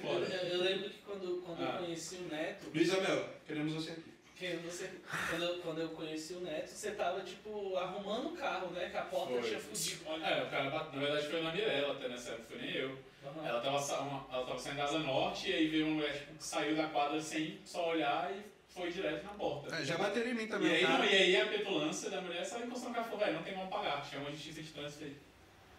[0.02, 1.72] Eu, eu- eu lembro que quando, quando Ah.
[1.74, 4.04] eu conheci o Neto, Luiz Amel, queremos você aqui.
[4.36, 4.90] que você,
[5.28, 8.88] quando, eu, quando eu conheci o Neto, você tava tipo arrumando o carro, né?
[8.88, 9.42] Que a porta Foi.
[9.42, 10.04] tinha fudido.
[10.24, 12.98] É, o cara bate- na verdade foi na Mirella até nessa época, foi nem eu.
[13.44, 16.34] Ela tava, uma- ela tava saindo da Asa Norte e aí veio uma mulher tipo,
[16.38, 18.40] que saiu da quadra sem só olhar e
[18.72, 19.74] foi direto na porta.
[19.76, 20.72] É, já bateram em mim E também.
[20.74, 20.98] aí, tá?
[20.98, 23.42] não, e aí a petulância da mulher saiu encostando no carro e falou, velho, não
[23.44, 25.16] tem como pagar, chama a justiça de trânsito aí.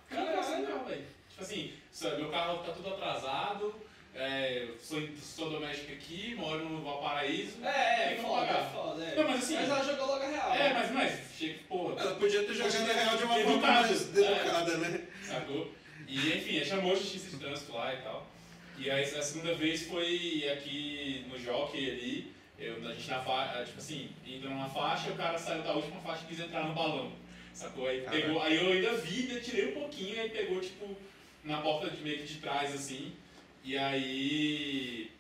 [0.08, 0.70] Cara, Caralho.
[0.70, 1.06] não, velho.
[1.30, 1.74] Tipo assim,
[2.17, 3.74] meu carro tá tudo atrasado,
[4.15, 7.63] é, sou, sou doméstico aqui, moro no Valparaíso.
[7.63, 8.65] É, é, foda, pagar.
[8.65, 9.04] é foda.
[9.06, 9.15] É.
[9.15, 10.54] Não, mas assim- ela jogou logo a real.
[10.54, 10.74] É, né?
[10.74, 14.21] mas, mas, chega, porra, Ela podia ter jogado a real de uma forma mais É.
[14.21, 15.08] educada, né?
[15.24, 15.74] sacou?
[16.08, 18.28] E enfim, chamou a justiça de trânsito lá e tal.
[18.78, 23.63] E aí a segunda vez foi aqui no Jockey ali, eu, a gente na faixa,
[23.63, 26.74] tipo assim, entrou numa faixa, o cara saiu da última faixa e quis entrar no
[26.74, 27.12] balão.
[27.54, 27.88] Sacou?
[27.88, 30.95] Aí, pegou, aí eu ainda vi, né, tirei um pouquinho, aí pegou tipo
[31.43, 33.13] na porta de meio que de trás assim.
[33.63, 35.12] E aí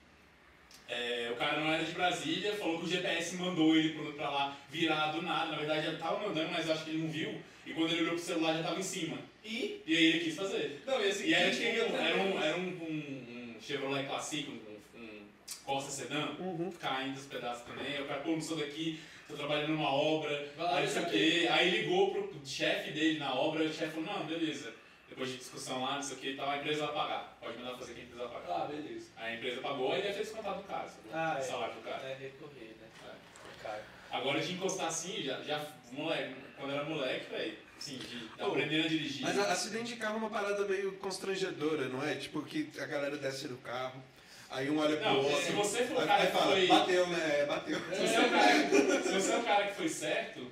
[0.89, 4.57] é, o cara não era de Brasília, falou que o GPS mandou ele pra lá
[4.69, 5.51] virar do nada.
[5.51, 7.39] Na verdade ele tava mandando, mas eu acho que ele não viu.
[7.65, 9.17] E quando ele olhou pro celular já tava em cima.
[9.45, 9.81] E.
[9.85, 10.81] E aí ele quis fazer.
[10.85, 11.63] Não, e assim, E era, tipo,
[11.95, 15.25] era, um, era um, um, um Chevrolet Classic, um, um
[15.63, 16.71] Costa Sedan, Uhum.
[16.79, 18.01] caindo os pedaços também.
[18.01, 21.41] O cara, pô, não sou daqui, tô trabalhando numa obra, aí não sei o saber.
[21.41, 21.47] quê.
[21.49, 24.73] Aí ligou pro chefe dele na obra, e o chefe falou, não, beleza.
[25.21, 27.37] Depois de discussão lá, não sei o que, tá, a empresa vai pagar.
[27.39, 28.63] Pode mandar fazer quem quiser pagar.
[28.63, 29.05] Ah, beleza.
[29.15, 31.11] Aí a empresa pagou e deve ter descontado do cara, sacou?
[31.13, 31.41] Ah, o é.
[31.41, 32.07] salário do cara.
[32.07, 32.87] É recorrer, né?
[33.05, 33.63] É.
[33.63, 33.83] Cara.
[34.09, 38.85] Agora de encostar assim, já, já moleque, quando era moleque, velho, assim, de Pô, aprendendo
[38.85, 39.21] a dirigir.
[39.21, 42.15] Mas a- acidente de carro é uma parada meio constrangedora, não é?
[42.15, 44.01] Tipo, que a galera desce do carro,
[44.49, 45.37] aí um olha pro Não, outro.
[45.39, 47.45] se você for o cara que fala, foi- bateu, né?
[47.45, 47.77] Bateu.
[47.79, 50.51] Se você, é o cara, se você é o cara que foi certo,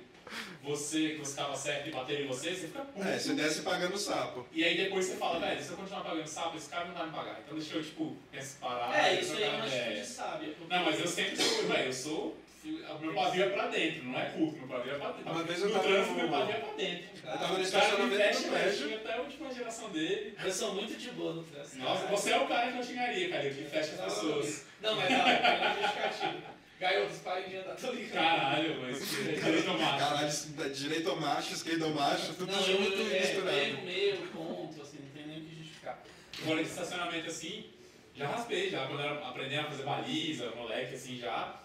[0.62, 3.06] você que você estava certo e bateram em você, você fica puto.
[3.06, 4.46] É, você desce pagando sapo.
[4.52, 7.06] E aí depois você fala, velho, se eu continuar pagando sapo, esse cara não vai
[7.06, 7.40] me pagar.
[7.44, 8.16] Então deixa eu, tipo,
[8.60, 9.06] parar.
[9.06, 10.54] É, isso aí é uma atitude sábia.
[10.68, 14.20] Não, mas eu sempre sou, velho, eu sou O meu pavio é pra dentro, não
[14.20, 15.32] é curto, meu pavio é pra dentro.
[15.32, 17.08] Uma vez eu no tava trânsito, no- meu pavio é pra dentro.
[17.24, 18.72] Eu tava no estacionamento do prédio.
[18.78, 20.34] xinga até a última geração dele.
[20.44, 21.78] Eu sou muito de boa no trânsito.
[21.78, 24.64] Nossa, você é o cara que eu xingaria, cara, que fecha as pessoas.
[24.82, 26.59] Não, mas não, é justificativo.
[26.80, 28.14] Gaiotos, parem de andar, tô ligado.
[28.14, 29.98] Caralho, mas direito macho.
[29.98, 33.58] Caralho, direito ao macho, esquerdo ao macho, tudo Não, junto eu, e é, misturado.
[33.58, 36.02] erro meu, ponto, assim, não tem nem o que justificar.
[36.32, 37.66] Fora de estacionamento assim,
[38.14, 41.60] já raspei, já quando era aprendendo a fazer baliza, moleque assim, já,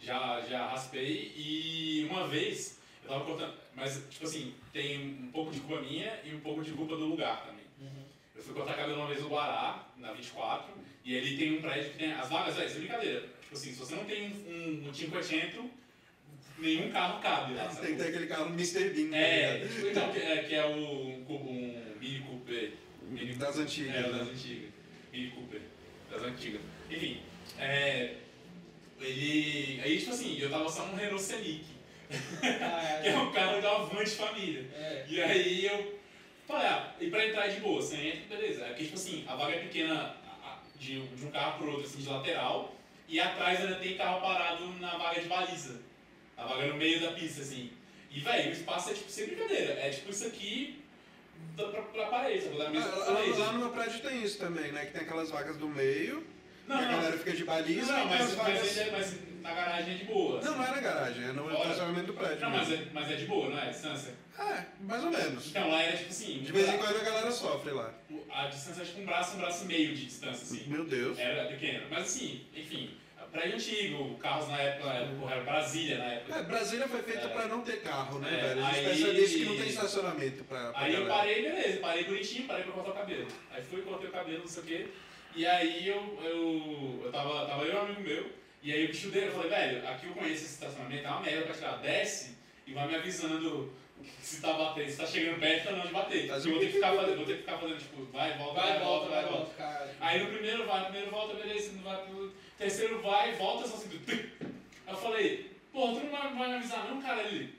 [0.00, 5.50] já, já raspei e uma vez eu tava cortando, mas tipo assim, tem um pouco
[5.50, 7.64] de culpa minha e um pouco de culpa do lugar também.
[8.36, 10.72] Eu fui cortar cabelo uma vez no Guará, na 24,
[11.04, 13.39] e ali tem um prédio que tem as vagas, velho, isso é brincadeira.
[13.50, 15.64] Tipo assim, se você não tem um, um 500,
[16.58, 17.86] nenhum carro cabe lá, Tem sabe?
[17.88, 18.90] que ter aquele carro Mr.
[18.90, 22.72] Bean, tá É, tipo, então, que é, que é o, um, um Mini Cooper.
[23.08, 24.18] Mini Das antigas, É, né?
[24.18, 24.70] das antigas.
[25.12, 25.60] Mini Cooper.
[26.10, 26.60] Das antigas.
[26.88, 27.20] Enfim,
[27.58, 28.14] é,
[29.00, 29.80] ele.
[29.82, 31.64] Aí, tipo assim, eu tava só um Renault Scenic,
[32.62, 34.64] Ah, que é um carro da van de família.
[34.76, 35.06] é.
[35.08, 35.98] E aí eu
[36.46, 38.62] falei, ah, e pra entrar de boa, você entra, beleza.
[38.64, 40.14] É porque, tipo assim, a vaga é pequena
[40.78, 42.76] de, de um carro pro outro, assim, de lateral,
[43.10, 45.80] e atrás ainda tem carro parado na vaga de baliza.
[46.36, 47.70] A vaga no meio da pista, assim.
[48.10, 50.82] E, velho, o espaço é, tipo, sem brincadeira, é tipo isso aqui
[51.56, 52.56] da, pra, pra parede, sabe?
[52.56, 53.38] Da Ah, pra Lá, parede.
[53.38, 54.86] lá no meu prédio tem isso também, né?
[54.86, 56.26] Que tem aquelas vagas do meio,
[56.66, 56.90] Não, a não.
[56.90, 58.76] galera fica de baliza Não, mas, as mas, vagas...
[58.76, 60.32] ele é- mas na garagem é de boa.
[60.32, 60.58] Não, assim.
[60.58, 61.54] não é na garagem, é no Fora.
[61.58, 62.40] estacionamento do prédio.
[62.40, 63.62] Não, mas é, mas é de boa, não é?
[63.62, 64.14] A distância.
[64.38, 65.46] É, mais ou menos.
[65.48, 66.38] Então lá era tipo assim.
[66.40, 67.92] De vez em quando a galera sofre lá.
[68.30, 70.64] A distância é tipo um braço, um braço e meio de distância, assim.
[70.68, 71.18] Meu Deus.
[71.18, 71.86] Era pequeno.
[71.90, 72.90] Mas assim, enfim,
[73.30, 74.88] prédio antigo, carros na época,
[75.30, 76.38] era Brasília na época.
[76.38, 77.28] É, Brasília foi feita É.
[77.28, 78.64] pra não ter carro, né, É, velho?
[78.64, 81.14] A gente aí- nisso que não tem estacionamento pra, pra Aí eu galera.
[81.14, 83.28] parei, beleza, parei bonitinho, parei pra cortar o cabelo.
[83.50, 84.88] Aí fui, cortei o cabelo, não sei o quê.
[85.36, 88.30] E aí eu, eu, eu tava, tava eu e um amigo meu,
[88.62, 91.20] e aí o bicho dele, eu falei, velho, aqui eu conheço esse estacionamento, é uma
[91.20, 91.76] merda pra tirar.
[91.78, 93.72] Desce e vai me avisando
[94.20, 96.28] se tá batendo, se tá chegando perto ou não de bater.
[96.28, 98.78] Eu vou ter que ficar fazendo, vou ter que ficar fazendo, tipo, vai, volta, Vai,
[98.80, 99.94] volta, vai, volta, cara.
[100.00, 103.74] Aí no primeiro vai, no primeiro volta, beleza, não vai pro terceiro vai, volta, só
[103.76, 104.00] assim.
[104.08, 107.54] Aí eu falei, pô, tu não vai, vai me avisar não, cara, ele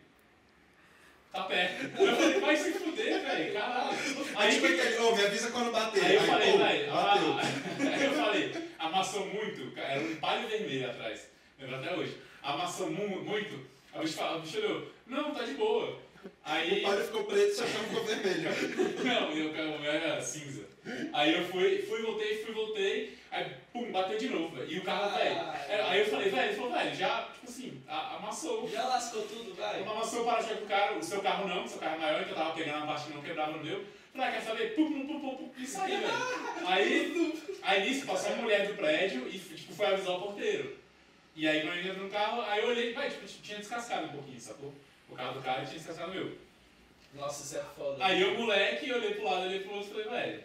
[1.31, 2.01] tá perto.
[2.01, 3.97] Eu falei, vai se fuder, velho, caralho.
[4.35, 6.03] Aí, tipo, aquele, ô, me avisa quando bater.
[6.05, 7.37] Aí eu falei, velho, bateu.
[7.93, 12.17] aí eu falei, amassou muito, era um palho vermelho atrás, lembro até hoje.
[12.43, 15.99] Amassou mu muito, aí o bicho, fala- o bicho olhou, não, tá de boa.
[16.43, 16.79] Aí.
[16.79, 18.49] O palho ficou preto, seu chão ficou vermelho.
[19.03, 20.61] Não, eu, o meu era cinza.
[21.13, 24.71] Aí eu fui, fui, voltei, fui, voltei, aí pum, bateu de novo, velho.
[24.71, 25.17] E o carro, Ah.
[25.17, 25.35] velho.
[25.69, 28.67] é, Aí eu falei, velho, ele falou, velho, já, tipo assim, amassou.
[28.67, 29.81] Já lascou tudo, vai.
[29.83, 32.31] Amassou o para-choque do carro, o seu carro não, o seu carro é maior, então
[32.31, 33.83] eu tava pegando a parte que não quebrava no meu.
[34.13, 34.75] Falei, ah, quer saber?
[34.75, 36.13] Pum, pum, pum, pum, pum, e saí, velho.
[36.65, 40.77] Aí, aí nisso passou uma mulher do prédio e tipo, foi avisar o porteiro.
[41.35, 44.09] E aí quando eu entrei no carro, aí eu olhei, vai, tipo, tinha descascado um
[44.09, 44.73] pouquinho, sacou?
[45.11, 46.37] O carro do cara tinha descascado o meu.
[47.13, 48.03] Nossa, isso é foda.
[48.03, 50.43] Aí eu, moleque, olhei pro lado, olhei pro outro e falei, velho,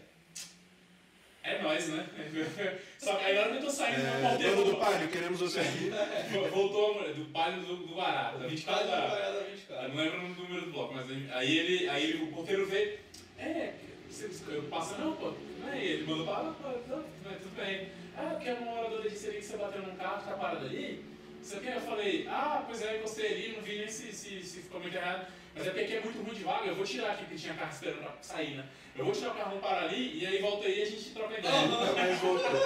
[1.45, 2.05] é nóis, né?
[2.99, 5.39] Só que aí na hora que eu tô saindo, É, porteiro dono do palio, queremos
[5.41, 5.91] você aqui.
[6.53, 9.07] voltou a mulher, do palio do, do Guará, da 24 do Guará.
[9.07, 9.89] Vai da Eu 24.
[9.89, 12.99] não lembro o número do bloco, mas aí- aí ele, aí ele, o porteiro veio,
[13.39, 13.75] é,
[14.11, 17.89] você, eu passo, não, pô, não é ele, mandou falar, pô, não, não, tudo bem.
[18.17, 21.05] Ah, porque é uma moradora disse ali que você bateu num carro, tá parado ali?
[21.47, 23.87] Não sei o que, eu falei, ah, pois é, eu encostei ali, não vi nem
[23.87, 25.29] se, se, se ficou muito errado.
[25.55, 27.55] Mas é porque aqui é muito ruim de vaga, eu vou tirar aqui, porque tinha
[27.55, 28.65] carro esperando pra sair, né?
[28.97, 31.11] Eu vou tirar o carro, vou parar ali, e aí volta aí e a gente
[31.11, 31.67] troca ideia.
[31.69, 32.51] Nunca mais voltou.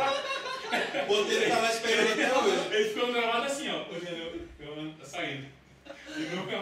[0.71, 2.75] O ponteiro tava esperando até hoje.
[2.75, 5.47] Ele ficou gravado assim, ó, olhando, eu, eu, tá saindo.
[6.17, 6.59] E nunca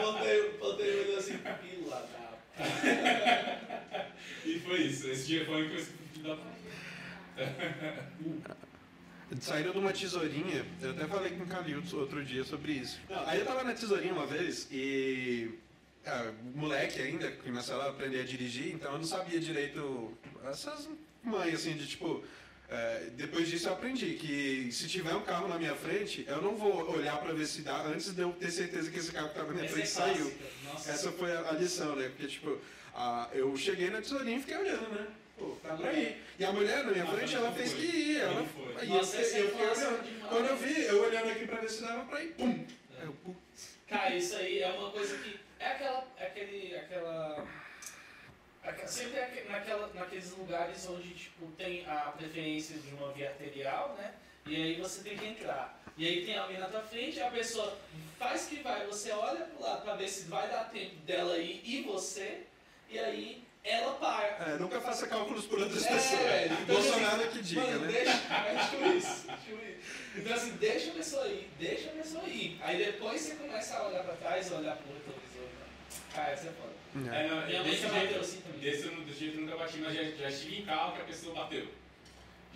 [0.00, 2.38] Ponteiro, ponteiro olhou assim, pila da.
[4.46, 5.10] E foi isso.
[5.10, 6.38] Esse dia foi o que eu esqueci da
[9.40, 13.00] Saíram de uma tesourinha, eu até falei com o Calil outro dia sobre isso.
[13.26, 15.50] Aí eu tava na tesourinha uma vez e.
[16.06, 20.12] ah, moleque ainda, começou a aprender a dirigir, então eu não sabia direito
[20.44, 20.88] essas
[21.22, 22.22] mães assim de tipo.
[22.68, 26.54] é, depois disso eu aprendi que se tiver um carro na minha frente, eu não
[26.56, 29.34] vou olhar pra ver se dá antes de eu ter certeza que esse carro que
[29.34, 30.34] tava na minha Essa frente é saiu.
[30.64, 30.90] Nossa.
[30.90, 32.08] Essa foi a, lição, né?
[32.08, 32.58] Porque, tipo,
[32.94, 35.06] a- eu cheguei na tesourinha e fiquei olhando, né?
[35.42, 36.22] Pô, tá pra ir.
[36.38, 38.22] E a mulher na minha frente, ela fez que ia.
[38.22, 38.86] Ela, foi.
[38.86, 40.04] Nossa, eu, é clássica olhando.
[40.04, 40.28] demais.
[40.32, 42.66] Quando eu vi, eu olhando aqui pra ver se dava pra ir, pum!
[43.02, 43.76] Eu, putz.
[43.88, 45.40] Cara, isso aí é uma coisa que.
[45.58, 46.06] É aquela.
[46.18, 46.76] é Aquele.
[46.76, 47.46] aquela.
[48.64, 53.28] aque- Sempre é aque- naquela, naqueles lugares onde tipo, tem a preferência de uma via
[53.30, 54.14] arterial, né?
[54.46, 55.80] E aí você tem que entrar.
[55.96, 57.76] E aí tem alguém na tua frente, a pessoa
[58.18, 61.60] faz que vai, você olha pro lado pra ver se vai dar tempo dela ir
[61.64, 62.40] e você,
[62.88, 64.52] e aí ela para.
[64.52, 66.20] É, nunca faça cálculos por outras É, pessoas.
[66.20, 66.52] velho.
[66.62, 67.92] Então, Bolsonaro assim, que diga, mano, né?
[67.92, 70.02] Deixa, é tipo isso, tipo isso.
[70.16, 72.58] Então assim, deixa a pessoa ir, deixa a pessoa ir.
[72.62, 75.22] Aí depois você começa a olhar pra trás, olhar pro retrovisor.
[75.42, 76.72] Então, cara, isso é foda.
[77.16, 78.60] É, não, Minha desse jeito, bateu assim também.
[78.60, 81.00] desse, eu não- desse jeito eu nunca bati, mas já, já estive em carro que
[81.00, 81.68] a pessoa bateu.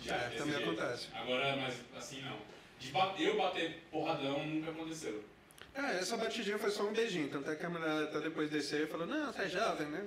[0.03, 0.69] Já, É, também jeito.
[0.69, 1.07] acontece.
[1.15, 2.37] Agora, mas assim não.
[2.79, 5.23] De bater, eu bater porradão nunca aconteceu.
[5.77, 8.83] É, essa batidinha foi só um beijinho, tanto é que a mulher até depois descer
[8.83, 10.03] e falou, não, você é jovem, né?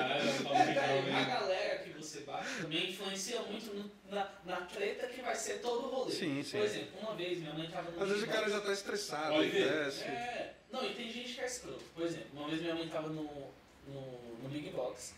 [0.00, 5.34] É, a galera que você bate também influencia muito no- na, na treta que vai
[5.36, 6.10] ser todo o rolê.
[6.12, 6.58] Sim, sim.
[6.58, 9.32] Por exemplo, uma vez minha mãe tava no Às vezes o cara já tá estressado,
[9.34, 9.84] Pode e ver.
[9.84, 10.02] desce.
[10.02, 11.84] É, não, e tem gente que é escroto.
[11.94, 13.22] Por exemplo, uma vez minha mãe tava no,
[13.86, 14.00] no,
[14.42, 15.14] no Big Box,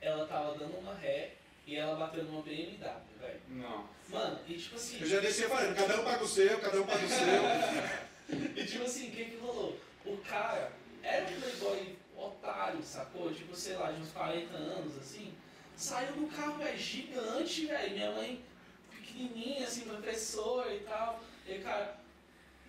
[0.00, 1.32] ela tava dando uma ré
[1.66, 2.78] e ela bateu numa BMW,
[3.20, 3.40] velho.
[3.48, 3.86] Não.
[4.08, 4.98] Mano, e tipo assim.
[5.00, 8.11] Eu já descia falando, cada um paga o seu, cada um paga o seu.
[8.28, 9.78] E tipo assim, o que que rolou?
[10.04, 13.32] O cara era um playboy otário, sacou?
[13.32, 15.34] Tipo, sei lá, de uns 40 anos, assim.
[15.76, 17.92] Saiu do carro, velho, gigante, velho.
[17.92, 18.44] Minha mãe
[18.90, 21.22] pequenininha, assim, professora e tal.
[21.46, 21.98] E cara,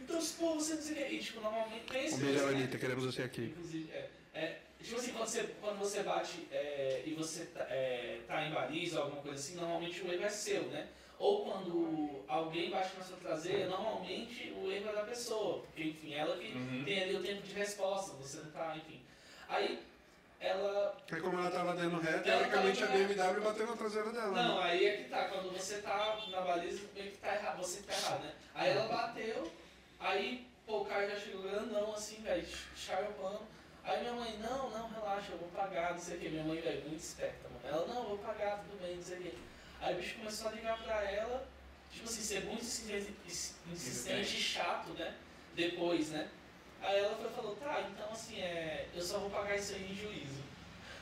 [0.01, 1.15] então, pô, você não sei o que.
[1.15, 2.45] E tipo, normalmente tem esse Um beijo?
[2.47, 3.43] Anitta, queremos você aqui.
[3.43, 8.19] Inclusive, é, é, tipo assim, quando você, quando você bate é, e você tá, é,
[8.27, 10.87] tá em baliza ou alguma coisa assim, normalmente o erro é seu, né?
[11.23, 16.13] Ou quando alguém bate na sua traseira, normalmente o erro é da pessoa, porque enfim,
[16.13, 16.83] ela que Uhum.
[16.83, 19.01] tem ali o tempo de resposta, você não tá, enfim.
[19.47, 19.81] Aí
[20.37, 20.97] ela.
[21.09, 24.31] Aí como ela tava dando ré, teoricamente a BMW bateu na traseira dela.
[24.33, 24.63] Não, né?
[24.65, 27.87] aí é que tá, quando você tá na baliza, meio que tá errado, você que
[27.87, 28.33] tá errado, né?
[28.53, 29.49] Aí ela bateu,
[30.01, 33.39] aí pô, o cara já chegou grandão assim, velho, charpando.
[33.85, 36.27] Aí minha mãe, não, não, relaxa, eu vou pagar, não sei o que.
[36.27, 37.61] Minha mãe, velho, muito esperta, mano.
[37.65, 39.37] Ela, não, eu vou pagar, tudo bem, não sei o que.
[39.83, 41.45] Aí o bicho começou a ligar pra ela,
[41.91, 43.13] tipo assim, ser muito insistente,
[43.69, 45.13] insistente e chato, né?
[45.57, 46.29] Depois, né?
[46.81, 49.95] Aí ela foi falou, tá, então assim, é, eu só vou pagar isso aí em
[49.95, 50.41] juízo.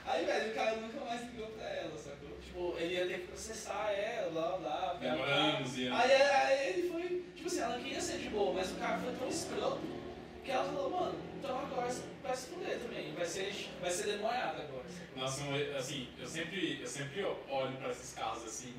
[0.04, 2.36] Aí, velho, o cara nunca mais ligou pra ela, sacou?
[2.44, 5.12] Tipo, ele ia ter que processar ela, blá, blá, blá.
[5.12, 5.88] Demora anos e.
[5.88, 9.14] Aí, aí ele foi, tipo assim, ela queria ser de boa, mas o cara foi
[9.14, 10.01] tão escroto
[10.44, 14.62] que ela falou, mano, então agora vai se fuder também, vai ser, vai ser demorado
[14.62, 14.86] agora.
[15.16, 15.44] Nossa,
[15.78, 18.74] assim, eu sempre, eu sempre olho pra esses carros assim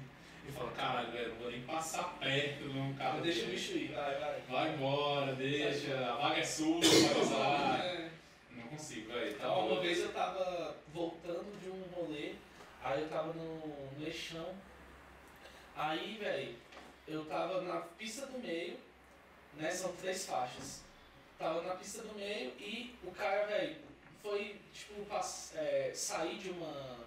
[0.47, 3.21] e falo, caralho, velho, não vou nem passar perto de um carro.
[3.21, 4.41] Deixa o bicho ir, vai, vai.
[4.49, 7.83] Vai embora, deixa, a vaga é sua, vai usar.
[7.83, 8.11] É.
[8.51, 9.37] Não consigo, velho.
[9.37, 12.35] Tá Então, uma vez eu tava voltando de um rolê,
[12.83, 13.67] aí eu tava no,
[13.99, 14.55] no eixão,
[15.77, 16.55] aí, velho,
[17.07, 18.77] eu tava na pista do meio,
[19.55, 20.83] né, são três faixas.
[21.43, 23.75] Tava na pista do meio e o cara, velho,
[24.23, 25.05] foi, tipo,
[25.57, 27.01] é, sair de uma,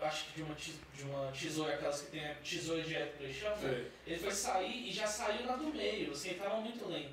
[0.00, 3.32] acho que de uma, de uma tesoura, aquelas que tem a tesoura direto né?
[3.60, 3.92] Sei.
[4.06, 7.12] Ele foi sair e já saiu na do meio, assim, ele tava muito lento.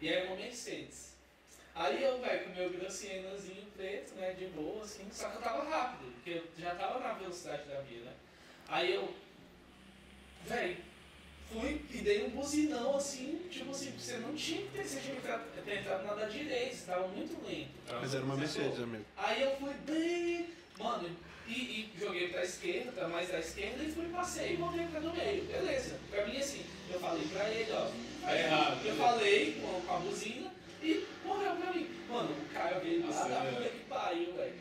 [0.00, 1.16] E era uma Mercedes.
[1.74, 5.42] Aí eu, velho, com o meu gracianozinho preto, né, de boa, assim, só que eu
[5.42, 8.14] tava rápido, porque eu já tava na velocidade da via, né?
[8.68, 9.12] Aí eu,
[10.44, 10.76] velho,
[11.52, 15.16] fui e dei um buzinão, assim, tipo assim, você não tinha que ter, você tinha
[15.16, 17.70] que ter, ter entrado na da direita, você tava muito lento.
[18.00, 19.04] Mas era uma Mercedes, amigo.
[19.16, 20.46] Aí eu fui bem,
[20.78, 21.08] mano,
[21.46, 25.00] e, e joguei pra esquerda, pra mais da esquerda, e fui, passei e voltei pra
[25.00, 25.44] do meio.
[25.44, 25.98] Beleza.
[26.10, 27.90] Pra mim, assim, eu falei pra ele, ó.
[28.20, 28.86] Tá errado.
[28.86, 31.88] Eu falei com, com a buzina e morreu pra mim.
[32.08, 33.50] Mano, o cara veio lá da é.
[33.52, 34.54] puta que pariu, velho.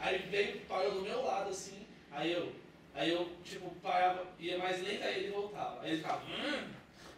[0.00, 2.52] Aí veio, parou do meu lado, assim, aí eu,
[2.94, 5.82] aí eu, tipo, parava, ia mais lento, aí ele voltava.
[5.82, 6.68] Aí ele ficava, hum,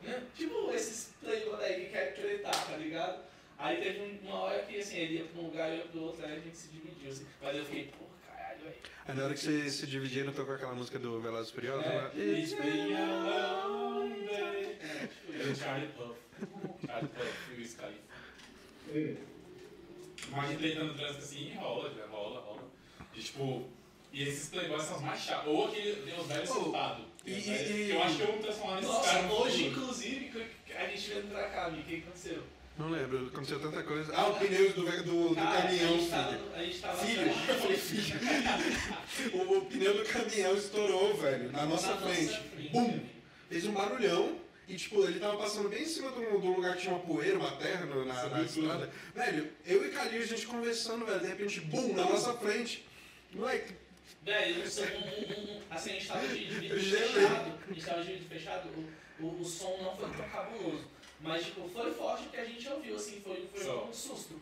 [0.04, 0.20] hum.
[0.36, 3.22] tipo, esses playboy aí que quer tretar, tá ligado?
[3.58, 5.84] Aí teve um- uma hora que, assim, ele ia pra um lugar e eu ia
[5.84, 7.26] pro outro, aí a gente se dividiu, assim.
[7.40, 8.74] Mas eu fiquei, porra, caralho, velho.
[9.06, 11.94] Aí na hora que vocês se dividiram, tocou aquela música do Velozes e Furiosos É,
[11.94, 12.10] lá.
[12.14, 14.78] It's been a long day.
[14.80, 16.20] É, tipo, o Charlie Puff.
[16.86, 17.94] Charlie Puff e o Sky.
[20.30, 22.64] Mas no trânsito assim, rola, já rola, rola.
[23.14, 23.68] E tipo,
[24.12, 25.48] e esses playboys são mais chatos.
[25.48, 27.04] Ou aquele tem os velhos Oh, soltados.
[27.26, 27.34] e- e-
[27.88, 29.30] e- Eu acho que eu vou me transformar nesses Nossa, caras.
[29.32, 30.46] hoje, inclusive,
[30.76, 32.42] a gente veio pra cá, o que aconteceu?
[32.78, 34.12] Não lembro, aconteceu tanta coisa.
[34.16, 36.54] Ah, o pneu do, do, do Cara, caminhão, a gente tava, filho.
[36.54, 38.20] a gente tava Filho, eu falei filho.
[39.34, 42.40] o, o pneu do caminhão estourou, velho, na nossa frente.
[42.72, 43.00] Bum!
[43.48, 44.40] Fez um barulhão.
[44.68, 46.94] E, tipo, ele tava passando bem em cima de um, de um lugar que tinha
[46.94, 48.44] uma poeira, uma terra na, na tudo.
[48.44, 48.90] estrada.
[49.14, 52.86] Velho, eu e Calil, a gente conversando, velho, de repente, bum, na nossa frente.
[53.34, 53.74] Moleque,
[54.22, 57.84] Velho, isso, um, um, um, assim, a gente tava de de vidro fechado, a gente
[57.86, 60.84] tava de vidro fechado, o, o, o som não foi tão cabuloso.
[61.20, 63.84] Mas, tipo, foi forte porque a gente ouviu, assim, foi, foi Só.
[63.84, 64.40] um susto.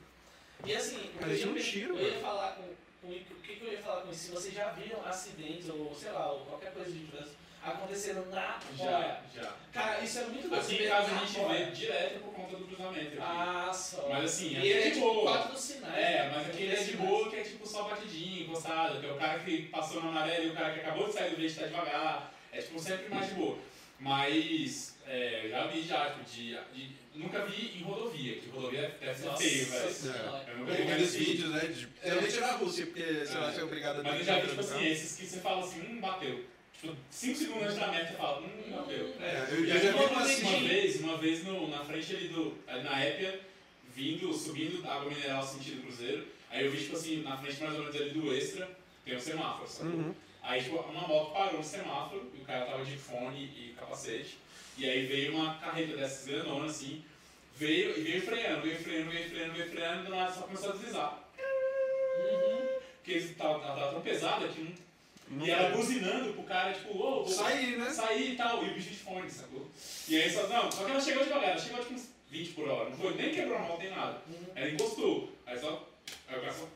[0.64, 2.62] E assim, o que Parecia eu um ia- tiro, eu ia falar com,
[3.02, 4.20] com- o que, que eu ia falar com isso?
[4.24, 8.58] Se vocês já viram acidentes ou, sei lá, ou qualquer coisa de trânsito, aconteceram na
[8.76, 9.22] Já, hora.
[9.34, 9.52] já.
[9.72, 10.54] Cara, isso é muito doido.
[10.62, 11.64] Aqui você em casa a na gente hora.
[11.64, 13.06] vê direto por conta do cruzamento.
[13.06, 13.18] aqui.
[13.20, 14.08] Ah, só.
[14.08, 15.32] Mas assim, e aqui ele é é de tipo boa.
[15.38, 15.94] quatro sinais.
[15.94, 16.32] É, né?
[16.34, 19.38] mas aquele é de boa que é tipo só batidinho, encostado, que é o cara
[19.40, 22.34] que passou no amarelo e o cara que acabou de sair do verde tá devagar.
[22.52, 23.58] É tipo sempre mais de boa.
[23.98, 28.96] Mas é, eu já vi já, tipo, de, de- Nunca vi em rodovia, que rodovia
[29.00, 30.46] deve ser feio, velho.
[30.48, 31.60] Eu nunca vi Aqueles mais vídeos, né?
[31.66, 34.48] de- Geralmente na Rússia, porque sei lá, você é obrigado a Mas eu já vi,
[34.48, 36.44] tipo assim, esses que você fala assim, hum, bateu.
[36.80, 39.14] Tipo, 5 segundos antes da meta você fala, hum, bateu.
[39.20, 40.42] É, eu, E eu aí, já vi uma, assim.
[40.42, 42.56] uma vez, uma vez no, na frente ali do.
[42.66, 43.40] ali Na épia,
[43.94, 46.26] vindo, subindo água mineral sentido cruzeiro.
[46.50, 48.68] Aí eu vi, tipo assim, na frente mais ou menos ali do extra,
[49.04, 49.92] tem um semáforo, sacou?
[49.92, 50.14] Uhum.
[50.42, 54.38] Aí tipo, uma moto parou no semáforo e o cara tava de fone e capacete.
[54.78, 57.04] E aí veio uma carreta dessas grandona assim,
[57.56, 60.70] veio e veio freando, veio freando, veio freando, veio freando, e do nada só começou
[60.70, 61.24] a deslizar.
[61.38, 62.68] Uhum.
[62.96, 64.89] Porque eles tava, ela tava tão pesada que não.
[65.30, 67.88] Não E ela buzinando pro cara, tipo, ô, vou Sair, né?
[67.88, 69.68] sair e tal, e o bicho de fone, sacou?
[70.08, 72.68] E aí só, não, só que ela chegou devagar, ela chegou tipo uns 20 por
[72.68, 74.20] hora, não foi, nem quebrou a moto nem nada.
[74.28, 74.46] Uhum.
[74.56, 75.88] Ela encostou, aí só,
[76.26, 76.66] aí o cara só,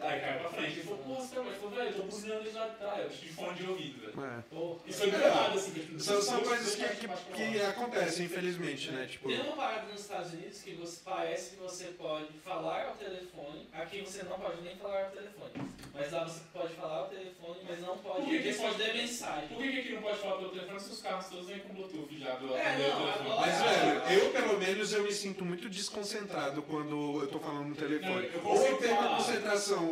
[0.00, 2.50] aí caiu pra frente, ele falou, pô, você tá, mas falou, velho, eu tô buzinando
[2.78, 4.24] trás, eu bicho de fone de ouvido, velho.
[4.26, 4.42] É.
[4.50, 7.08] Pô, Isso foi errado, assim, que São, são coisas que, que,
[7.52, 9.06] que acontecem, infelizmente, né?
[9.06, 12.94] Tipo, Tem uma parada nos Estados Unidos que você, parece que você pode falar ao
[12.94, 15.50] telefone, aqui você não pode nem falar ao telefone.
[15.92, 18.98] Mas lá você pode falar ao telefone, mas não pode Por que que responder pode-
[18.98, 19.48] mensagem.
[19.48, 21.74] Por que que aqui não pode falar pelo telefone se os carros todos vêm com
[21.74, 26.62] Bluetooth já do É, não, Mas, velho, eu pelo menos eu me sinto muito desconcentrado
[26.62, 28.00] quando eu tô falando no telefone.
[28.14, 29.16] Não, eu Ou eu consigo perco a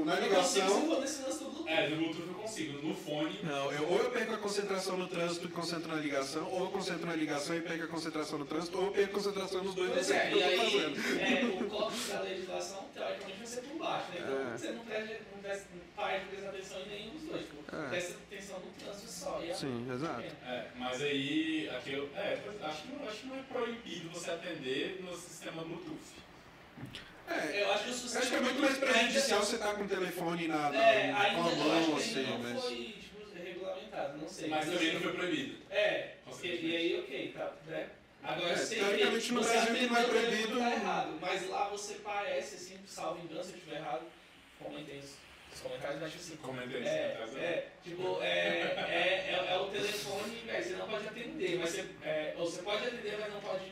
[0.04, 1.66] na Eu consigo se ligação.
[1.68, 3.38] É, no Bluetooth eu consigo, no fone...
[3.42, 6.70] Não, eu, ou eu perco a concentração no trânsito e concentro na ligação, ou eu
[6.70, 9.74] concentro na ligação e perco a concentração no trânsito, ou eu perco a concentração nos
[9.74, 11.20] dois, não o é, que e eu tô aí fazendo.
[11.20, 14.18] é, o código da legislação, teoricamente, vai ser por baixo, né?
[14.18, 14.56] Então É.
[14.58, 17.42] você não, presta, não, presta, não para de prestar atenção em nenhum dos dois.
[17.46, 17.88] Tipo, É.
[17.90, 19.40] presta atenção no trânsito só.
[19.44, 20.22] E é Sim, exato.
[20.22, 24.30] É, mas aí, aqui eu, é, acho, que, não- acho que não é proibido você
[24.30, 26.16] atender no sistema Bluetooth.
[27.30, 29.84] É, Eu acho que o sistema acho que é muito mais prejudicial você estar com
[29.84, 32.62] o telefone na, na, É, com ainda mão, assim, não mas.
[32.62, 34.48] foi tipo, regulamentado, não sei.
[34.48, 35.56] Mas também assim, não foi proibido.
[35.70, 37.88] É, porque, e aí ok, tá, né?
[38.22, 41.68] Agora É, se teoricamente, no você Brasil, que não é proibido- Tá errado, mas lá
[41.68, 44.02] você parece assim, salvo engano, se eu estiver errado,
[44.62, 45.16] comentem isso.
[45.54, 46.36] Os comentários, mas assim.
[46.36, 47.40] Comentei isso, É, né?
[47.44, 51.84] é, tipo, é, é, é, é o telefone, velho, você não pode atender, mas você,
[52.02, 53.64] é, ou você pode atender, mas não pode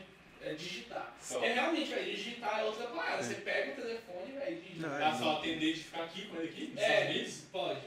[0.49, 1.15] é, digitar.
[1.21, 1.43] Só.
[1.43, 3.23] É realmente, velho, digitar é outra parada.
[3.23, 4.87] Você pega o telefone, velho, e digita.
[4.87, 7.33] Não, Dá só atender de ficar aqui com ele aqui, nos É, Unidos?
[7.51, 7.81] pode.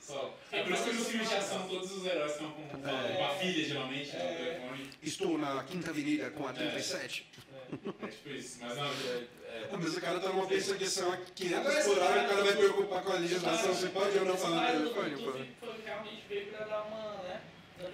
[0.00, 0.34] Só.
[0.52, 3.16] É por isso que nos filmes de ação todos os heróis estão com, com, É.
[3.16, 4.34] com a filha, geralmente, no É.
[4.36, 4.90] telefone.
[5.02, 7.26] Estou na Quinta Avenida com a 37.
[8.02, 8.58] É tipo isso.
[8.60, 8.88] Mas não, é,
[9.48, 12.44] é, Ah, Mas o cara tá numa perseguição a 500 Agora, por hora, o cara
[12.44, 13.74] vai preocupar com a legislação.
[13.74, 17.15] Você pode ou não falar no telefone, foi realmente veio pra dar uma, né?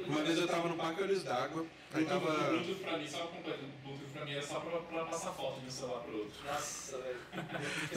[0.07, 2.49] Uma vez eu tava no Parque Olhos d'Água, aí Bluetooth, tava.
[2.51, 5.67] Bluetooth pra mim, só completo, Bluetooth pra mim era só pra, pra passar foto de
[5.67, 6.33] um celular pro outro.
[6.47, 7.17] Nossa, velho.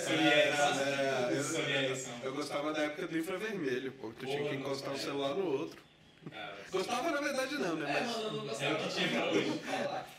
[0.10, 2.12] É, Ericsson.
[2.24, 4.12] é, eu- gostava da época do infravermelho, pô.
[4.20, 5.00] Tu tinha que encostar um é.
[5.00, 5.84] celular no outro.
[6.32, 7.88] Cara, Gostava na verdade não, né?
[7.98, 8.12] É, Mas.
[8.12, 8.72] mano, eu não gostava.
[8.72, 9.62] É o que tinha pra hoje.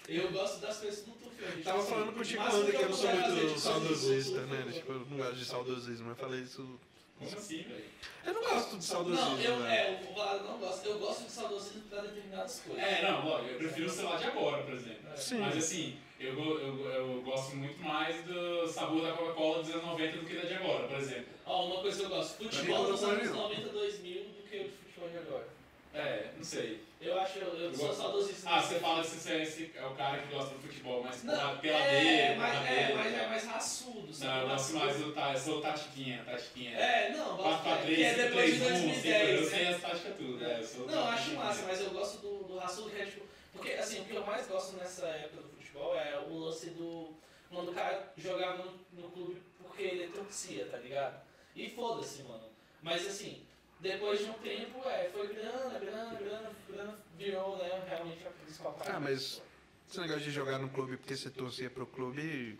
[0.09, 1.43] Eu gosto das coisas do Bluetooth.
[1.43, 3.59] eu, tipo Tava assim, falando com o Chico mas Landa que eu não sou muito
[3.61, 4.47] saudosista, né?
[4.47, 4.73] Bluetooth.
[4.75, 6.11] Tipo, eu não gosto de saudosismo.
[6.11, 6.81] Eu falei isso.
[7.19, 7.85] Como assim, velho?
[8.27, 9.31] Eu não gosto de saudosismo.
[9.31, 9.77] Não, eu, né?
[9.77, 10.87] é, o Valado não gosto.
[10.87, 12.85] Eu gosto de saudosismo pra determinadas coisas.
[12.85, 15.17] É, não, eu prefiro o celular de agora, por exemplo.
[15.17, 15.39] Sim.
[15.39, 20.17] Mas assim, eu, eu, eu gosto muito mais do sabor da Coca-Cola dos anos 90
[20.19, 21.27] do que da de agora, por exemplo.
[21.47, 22.45] Ó, uma coisa que eu gosto.
[22.45, 23.37] Futebol dos anos não.
[23.49, 25.56] 90, 2000 do que o futebol de agora.
[25.97, 26.81] É, não sei.
[27.01, 28.51] Eu acho, eu, eu sou saudosista.
[28.51, 31.35] Ah, você fala você é, esse- é o cara que gosta do futebol, mas Não,
[31.35, 34.31] porra, é, peladeiro, mas, é, mas é mais raçudo, sabe?
[34.33, 36.77] Não, eu gosto mais do tá, eu sou o Tatiquinha, Tatiquinha.
[36.77, 39.49] É, não, gosto 4 x que é 3 depois de 3 1 5 eu 2010.
[39.49, 39.75] sei né?
[39.75, 40.45] as táticas tudo.
[40.45, 43.01] É, eu sou o Não, eu acho massa, mas eu gosto do, do raçudo que
[43.01, 43.27] é tipo.
[43.53, 47.15] Porque assim, o que eu mais gosto nessa época do futebol é o lance do.
[47.49, 51.23] Quando o cara jogava no, no clube porque ele torcia, tá ligado?
[51.55, 52.45] E foda-se, mano.
[52.83, 53.46] Mas assim,
[53.81, 58.73] depois de um tempo, é, foi grana, grana, grana, grana, virou, né, realmente a principal
[58.73, 58.91] parte.
[58.93, 59.43] Ah, mas
[59.89, 62.59] esse negócio de jogar no clube porque você torcia pro clube.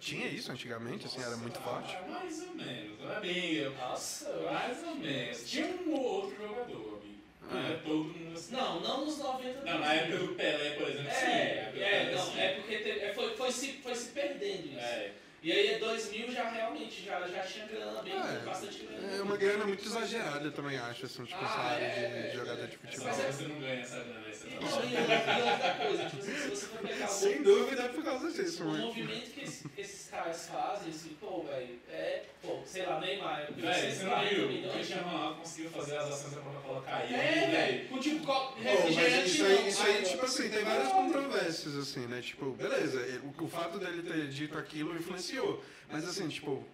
[0.00, 1.94] Tinha isso antigamente, assim, era muito forte.
[1.96, 3.52] Ah, mais ou menos, não é bem.
[3.54, 4.32] eu- Nossa.
[4.50, 5.48] Mais ou menos.
[5.50, 7.14] Tinha um ou outro jogador, amigo.
[7.42, 7.66] Não Ah.
[7.66, 8.52] era todo mundo assim.
[8.56, 11.26] Não, não nos 90 Não, na época do Pelé, por exemplo, sim.
[11.26, 12.40] É, época do é, Pelé, não, sim.
[12.40, 14.78] é porque teve- é, foi, foi, se, foi se perdendo isso.
[14.78, 15.12] É.
[15.44, 19.16] E aí 2000 já realmente, já, já tinha grana bem, É, bastante grana.
[19.16, 22.30] É uma grana muito exagerada, eu também acho, assim, tipo, Ah, salário é, de é,
[22.32, 23.08] jogador de futebol.
[23.10, 24.88] Mas é- você não ganha essa grana, essa Não, não.
[24.88, 28.32] e, outra coisa, tipo assim, se você for pegar o, Sem dúvida é por causa
[28.32, 28.80] disso, o mas.
[28.84, 33.46] movimento que, esse- que esses caras fazem, assim, pô, velho, é, pô, sei lá, Neymar,
[33.54, 34.48] Véi, você não 40 viu?
[34.48, 34.72] O.
[34.72, 37.16] Cristiano Ronaldo conseguiu fazer as ações da Coca-Cola caírem.
[37.16, 37.88] É, velho, velho.
[37.90, 42.20] Com tipo refrigerante isso aí, isso aí, Ah, tipo assim, tem várias controvérsias, assim, né?
[42.22, 45.33] Tipo, beleza, ele- o, o fato dele ter dito aquilo influenciou.
[45.90, 46.64] Mas assim, tipo,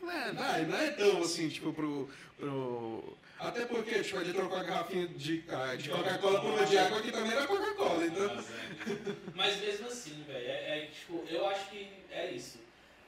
[0.00, 2.08] não é, não é, não é tão assim, tipo, pro.
[2.36, 3.16] pro...
[3.38, 7.02] Até porque, tipo, ele trocou a garrafinha de, ah, de Coca-Cola por uma de água
[7.02, 8.34] que também era Coca-Cola, então.
[8.36, 9.16] Mas, é.
[9.34, 12.58] Mas mesmo assim, velho, é, é, tipo, eu acho que é isso.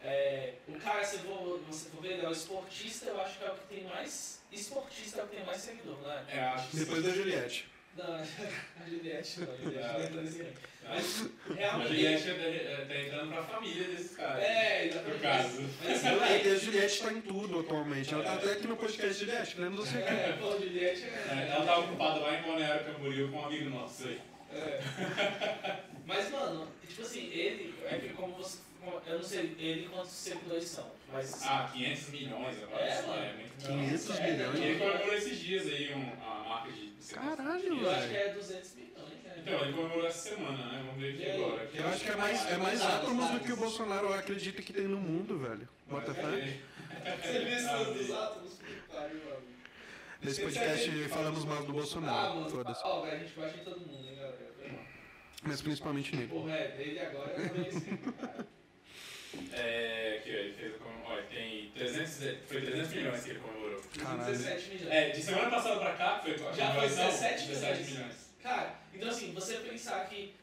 [0.03, 3.45] É, o cara, se for, você for ver, ele é o esportista, eu acho que
[3.45, 4.41] é o que tem mais.
[4.53, 6.25] Esportista é o que tem mais seguidor, né?
[6.29, 7.69] É, acho que Depois da Juliette.
[7.97, 10.55] Não, a Juliette não, a Juliette não entra nesse ranking.
[10.87, 11.87] Mas realmente.
[11.87, 14.43] a Juliette é- tá entrando pra família desses caras.
[14.45, 15.21] É, No exatamente.
[15.23, 15.63] caso.
[15.83, 18.13] Mas assim, Não, é a Juliette tá em tudo atualmente.
[18.15, 21.49] Ela tá até aqui no podcast Juliette, lembra você que É, pô, Juliette É, é.
[21.55, 24.21] Ela tava ocupada lá em Balneário Camboriú com um amigo nosso aí.
[24.53, 24.81] É.
[26.07, 28.59] Mas, mano, tipo assim, ele, é que como você.
[29.07, 31.43] Eu não sei ele quantos seguidores são, mas.
[31.45, 32.83] Ah, 500 milhões agora.
[32.85, 33.23] É, isso mano.
[33.25, 34.61] é muito 500 É, milhões.
[34.61, 36.93] Ele comemorou esses dias aí um, a marca de.
[37.13, 38.31] Caralho, eu acho que velho.
[38.31, 39.35] é 200 milhões, né?
[39.39, 40.83] Então, ele comemorou essa semana, né?
[40.87, 41.71] Vamos ver aqui agora.
[41.75, 44.85] Eu acho que é mais, é mais átomos do que o Bolsonaro acredita que tem
[44.89, 45.69] no mundo, velho.
[45.89, 46.59] Bota fé.
[47.23, 48.53] Você viu dos átomos?
[48.91, 49.43] Pariu, mano.
[50.23, 52.81] Nesse podcast falamos mal do Ah, Bolsonaro, mano, foda-se.
[52.85, 54.55] ó, velho, a gente bate em todo mundo, hein, galera.
[55.43, 56.29] Mas principalmente nele.
[56.29, 58.47] Porra, é, dele agora é conhecido, cara.
[59.53, 60.75] É, aqui, ó, ele fez.
[60.75, 63.81] a- Olha, tem 300, foi 300 milhões que ele comemorou.
[63.99, 64.25] Caralho.
[64.33, 64.91] 17 milhões.
[64.93, 67.91] É, de semana passada pra cá, foi Já foi comemoração, 17 17 milhões.
[67.93, 68.15] milhões.
[68.43, 70.35] Cara, então assim, você pensar que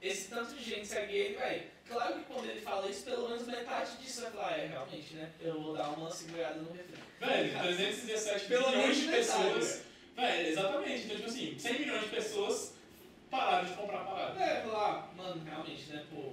[0.00, 3.46] esse tanto de gente segue ele, velho, claro que quando ele fala isso, pelo menos
[3.46, 5.30] metade disso vai falar, é, realmente, né?
[5.40, 6.98] Eu vou dar uma segurada no refrão.
[7.20, 9.82] Velho, 317 Pelo milhões de metade, pessoas.
[10.16, 11.04] Velho, exatamente.
[11.04, 12.74] Então, tipo assim, 100 milhões de pessoas
[13.30, 14.42] pararam de comprar parada.
[14.42, 16.32] É, falar, mano, realmente, né, pô,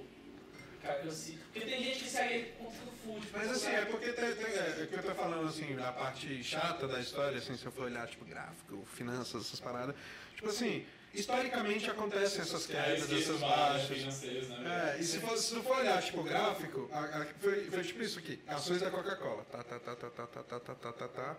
[0.88, 1.38] cara que eu sigo.
[1.52, 3.28] Porque tem gente que segue ele contra o food.
[3.32, 6.42] Mas assim, é porque tem, tem, é, é que eu tô falando assim, da parte
[6.42, 9.94] chata da história, assim, se eu for olhar, tipo, gráfico, finanças, essas paradas.
[10.34, 14.04] Tipo assim, historicamente acontecem essas É, quedas, essas baixas.
[14.04, 14.94] né?
[14.96, 18.02] É, e se, for, se tu for olhar, tipo, gráfico, a- a- foi, foi tipo
[18.02, 21.08] isso aqui, ações da Coca-Cola, tá, tá, tá, tá, tá, tá, tá, tá, tá, tá,
[21.08, 21.36] tá,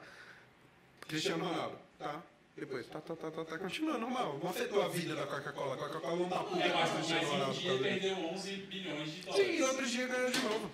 [1.07, 2.21] Cristiano Ronaldo, tá,
[2.59, 5.77] depois, tá, tá, tá, tá, tá, continua normal, não afetou a vida da Coca-Cola, a
[5.77, 9.47] Coca-Cola não dá puta É, com mas, o um dia perdeu 11 bilhões de dólares.
[9.47, 10.71] Sim, e outro dia ganhou de novo.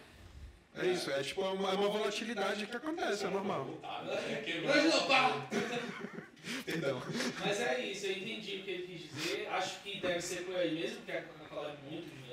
[0.77, 3.65] É isso, é tipo uma, uma volatilidade que acontece, é normal.
[3.65, 4.75] Voltado, é, quebrou.
[4.75, 5.47] Mas não, pá!
[6.65, 7.01] Perdão.
[7.39, 9.47] Mas é isso, eu entendi o que ele quis dizer.
[9.49, 12.24] Acho que deve ser por aí mesmo, porque a Coca-Cola é muito?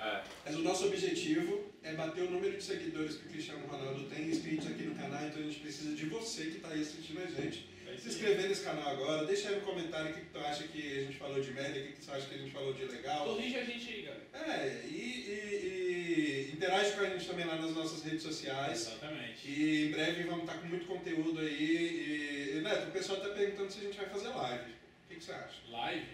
[0.00, 0.22] É.
[0.44, 4.26] Mas o nosso objetivo é bater o número de seguidores que o Cristiano Ronaldo tem
[4.28, 7.26] inscritos aqui no canal, então a gente precisa de você que está aí assistindo a
[7.26, 7.68] gente.
[7.86, 10.64] É Se inscrever nesse canal agora, deixa aí no comentário o que, que tu acha
[10.64, 12.72] que a gente falou de merda, o que, que tu acha que a gente falou
[12.72, 13.24] de legal.
[13.26, 14.24] Corrige a gente aí, galera.
[14.62, 18.80] É, e, e- e interage com a gente também lá nas nossas redes sociais.
[18.88, 19.48] Exatamente.
[19.48, 22.52] E em breve vamos estar com muito conteúdo aí.
[22.56, 24.70] E, Neto, o pessoal está perguntando se a gente vai fazer live.
[24.72, 25.54] O que, que você acha?
[25.70, 26.06] Live,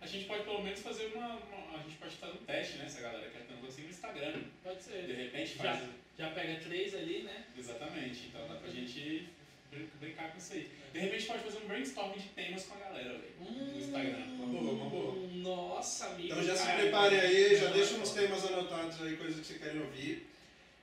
[0.00, 1.26] a gente pode pelo menos fazer uma.
[1.36, 2.88] uma- a gente pode fazer um teste, né?
[2.88, 4.42] Se a galera quer um negocinho no Instagram.
[4.62, 5.14] Pode De ser.
[5.16, 5.88] repente Já, faz.
[6.18, 7.44] já pega três ali, né?
[7.56, 8.26] Exatamente.
[8.26, 9.28] Então dá pra gente
[9.70, 10.70] brin- brincar com isso aí.
[10.92, 13.34] De repente pode fazer um brainstorming de temas com a galera, velho.
[13.40, 14.24] No Instagram.
[14.38, 15.12] Uma boa, uma boa.
[15.14, 16.28] Hum, Nossa, amigo.
[16.32, 16.78] Então já se cara.
[16.82, 20.26] preparem aí, já deixa uns temas anotados aí, coisas que vocês querem ouvir.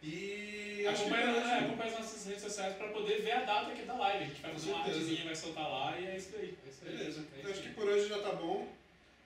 [0.04, 3.72] E que Acompanha, hoje- é, acompanha as nossas redes sociais pra poder ver a data
[3.72, 4.24] aqui da live.
[4.24, 6.54] A gente vai fazer uma artezinha, vai soltar lá e é isso aí.
[6.66, 6.92] É isso aí.
[6.98, 7.20] Beleza.
[7.20, 7.74] É Então isso acho que aí.
[7.74, 8.68] por hoje já tá bom.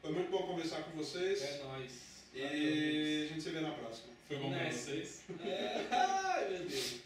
[0.02, 1.42] Foi muito bom conversar com vocês.
[1.42, 1.92] É nóis.
[2.34, 4.14] E a gente se vê na próxima.
[4.28, 5.24] Foi bom ver vocês.
[5.44, 5.86] É.
[5.92, 7.00] Ai, meu Deus.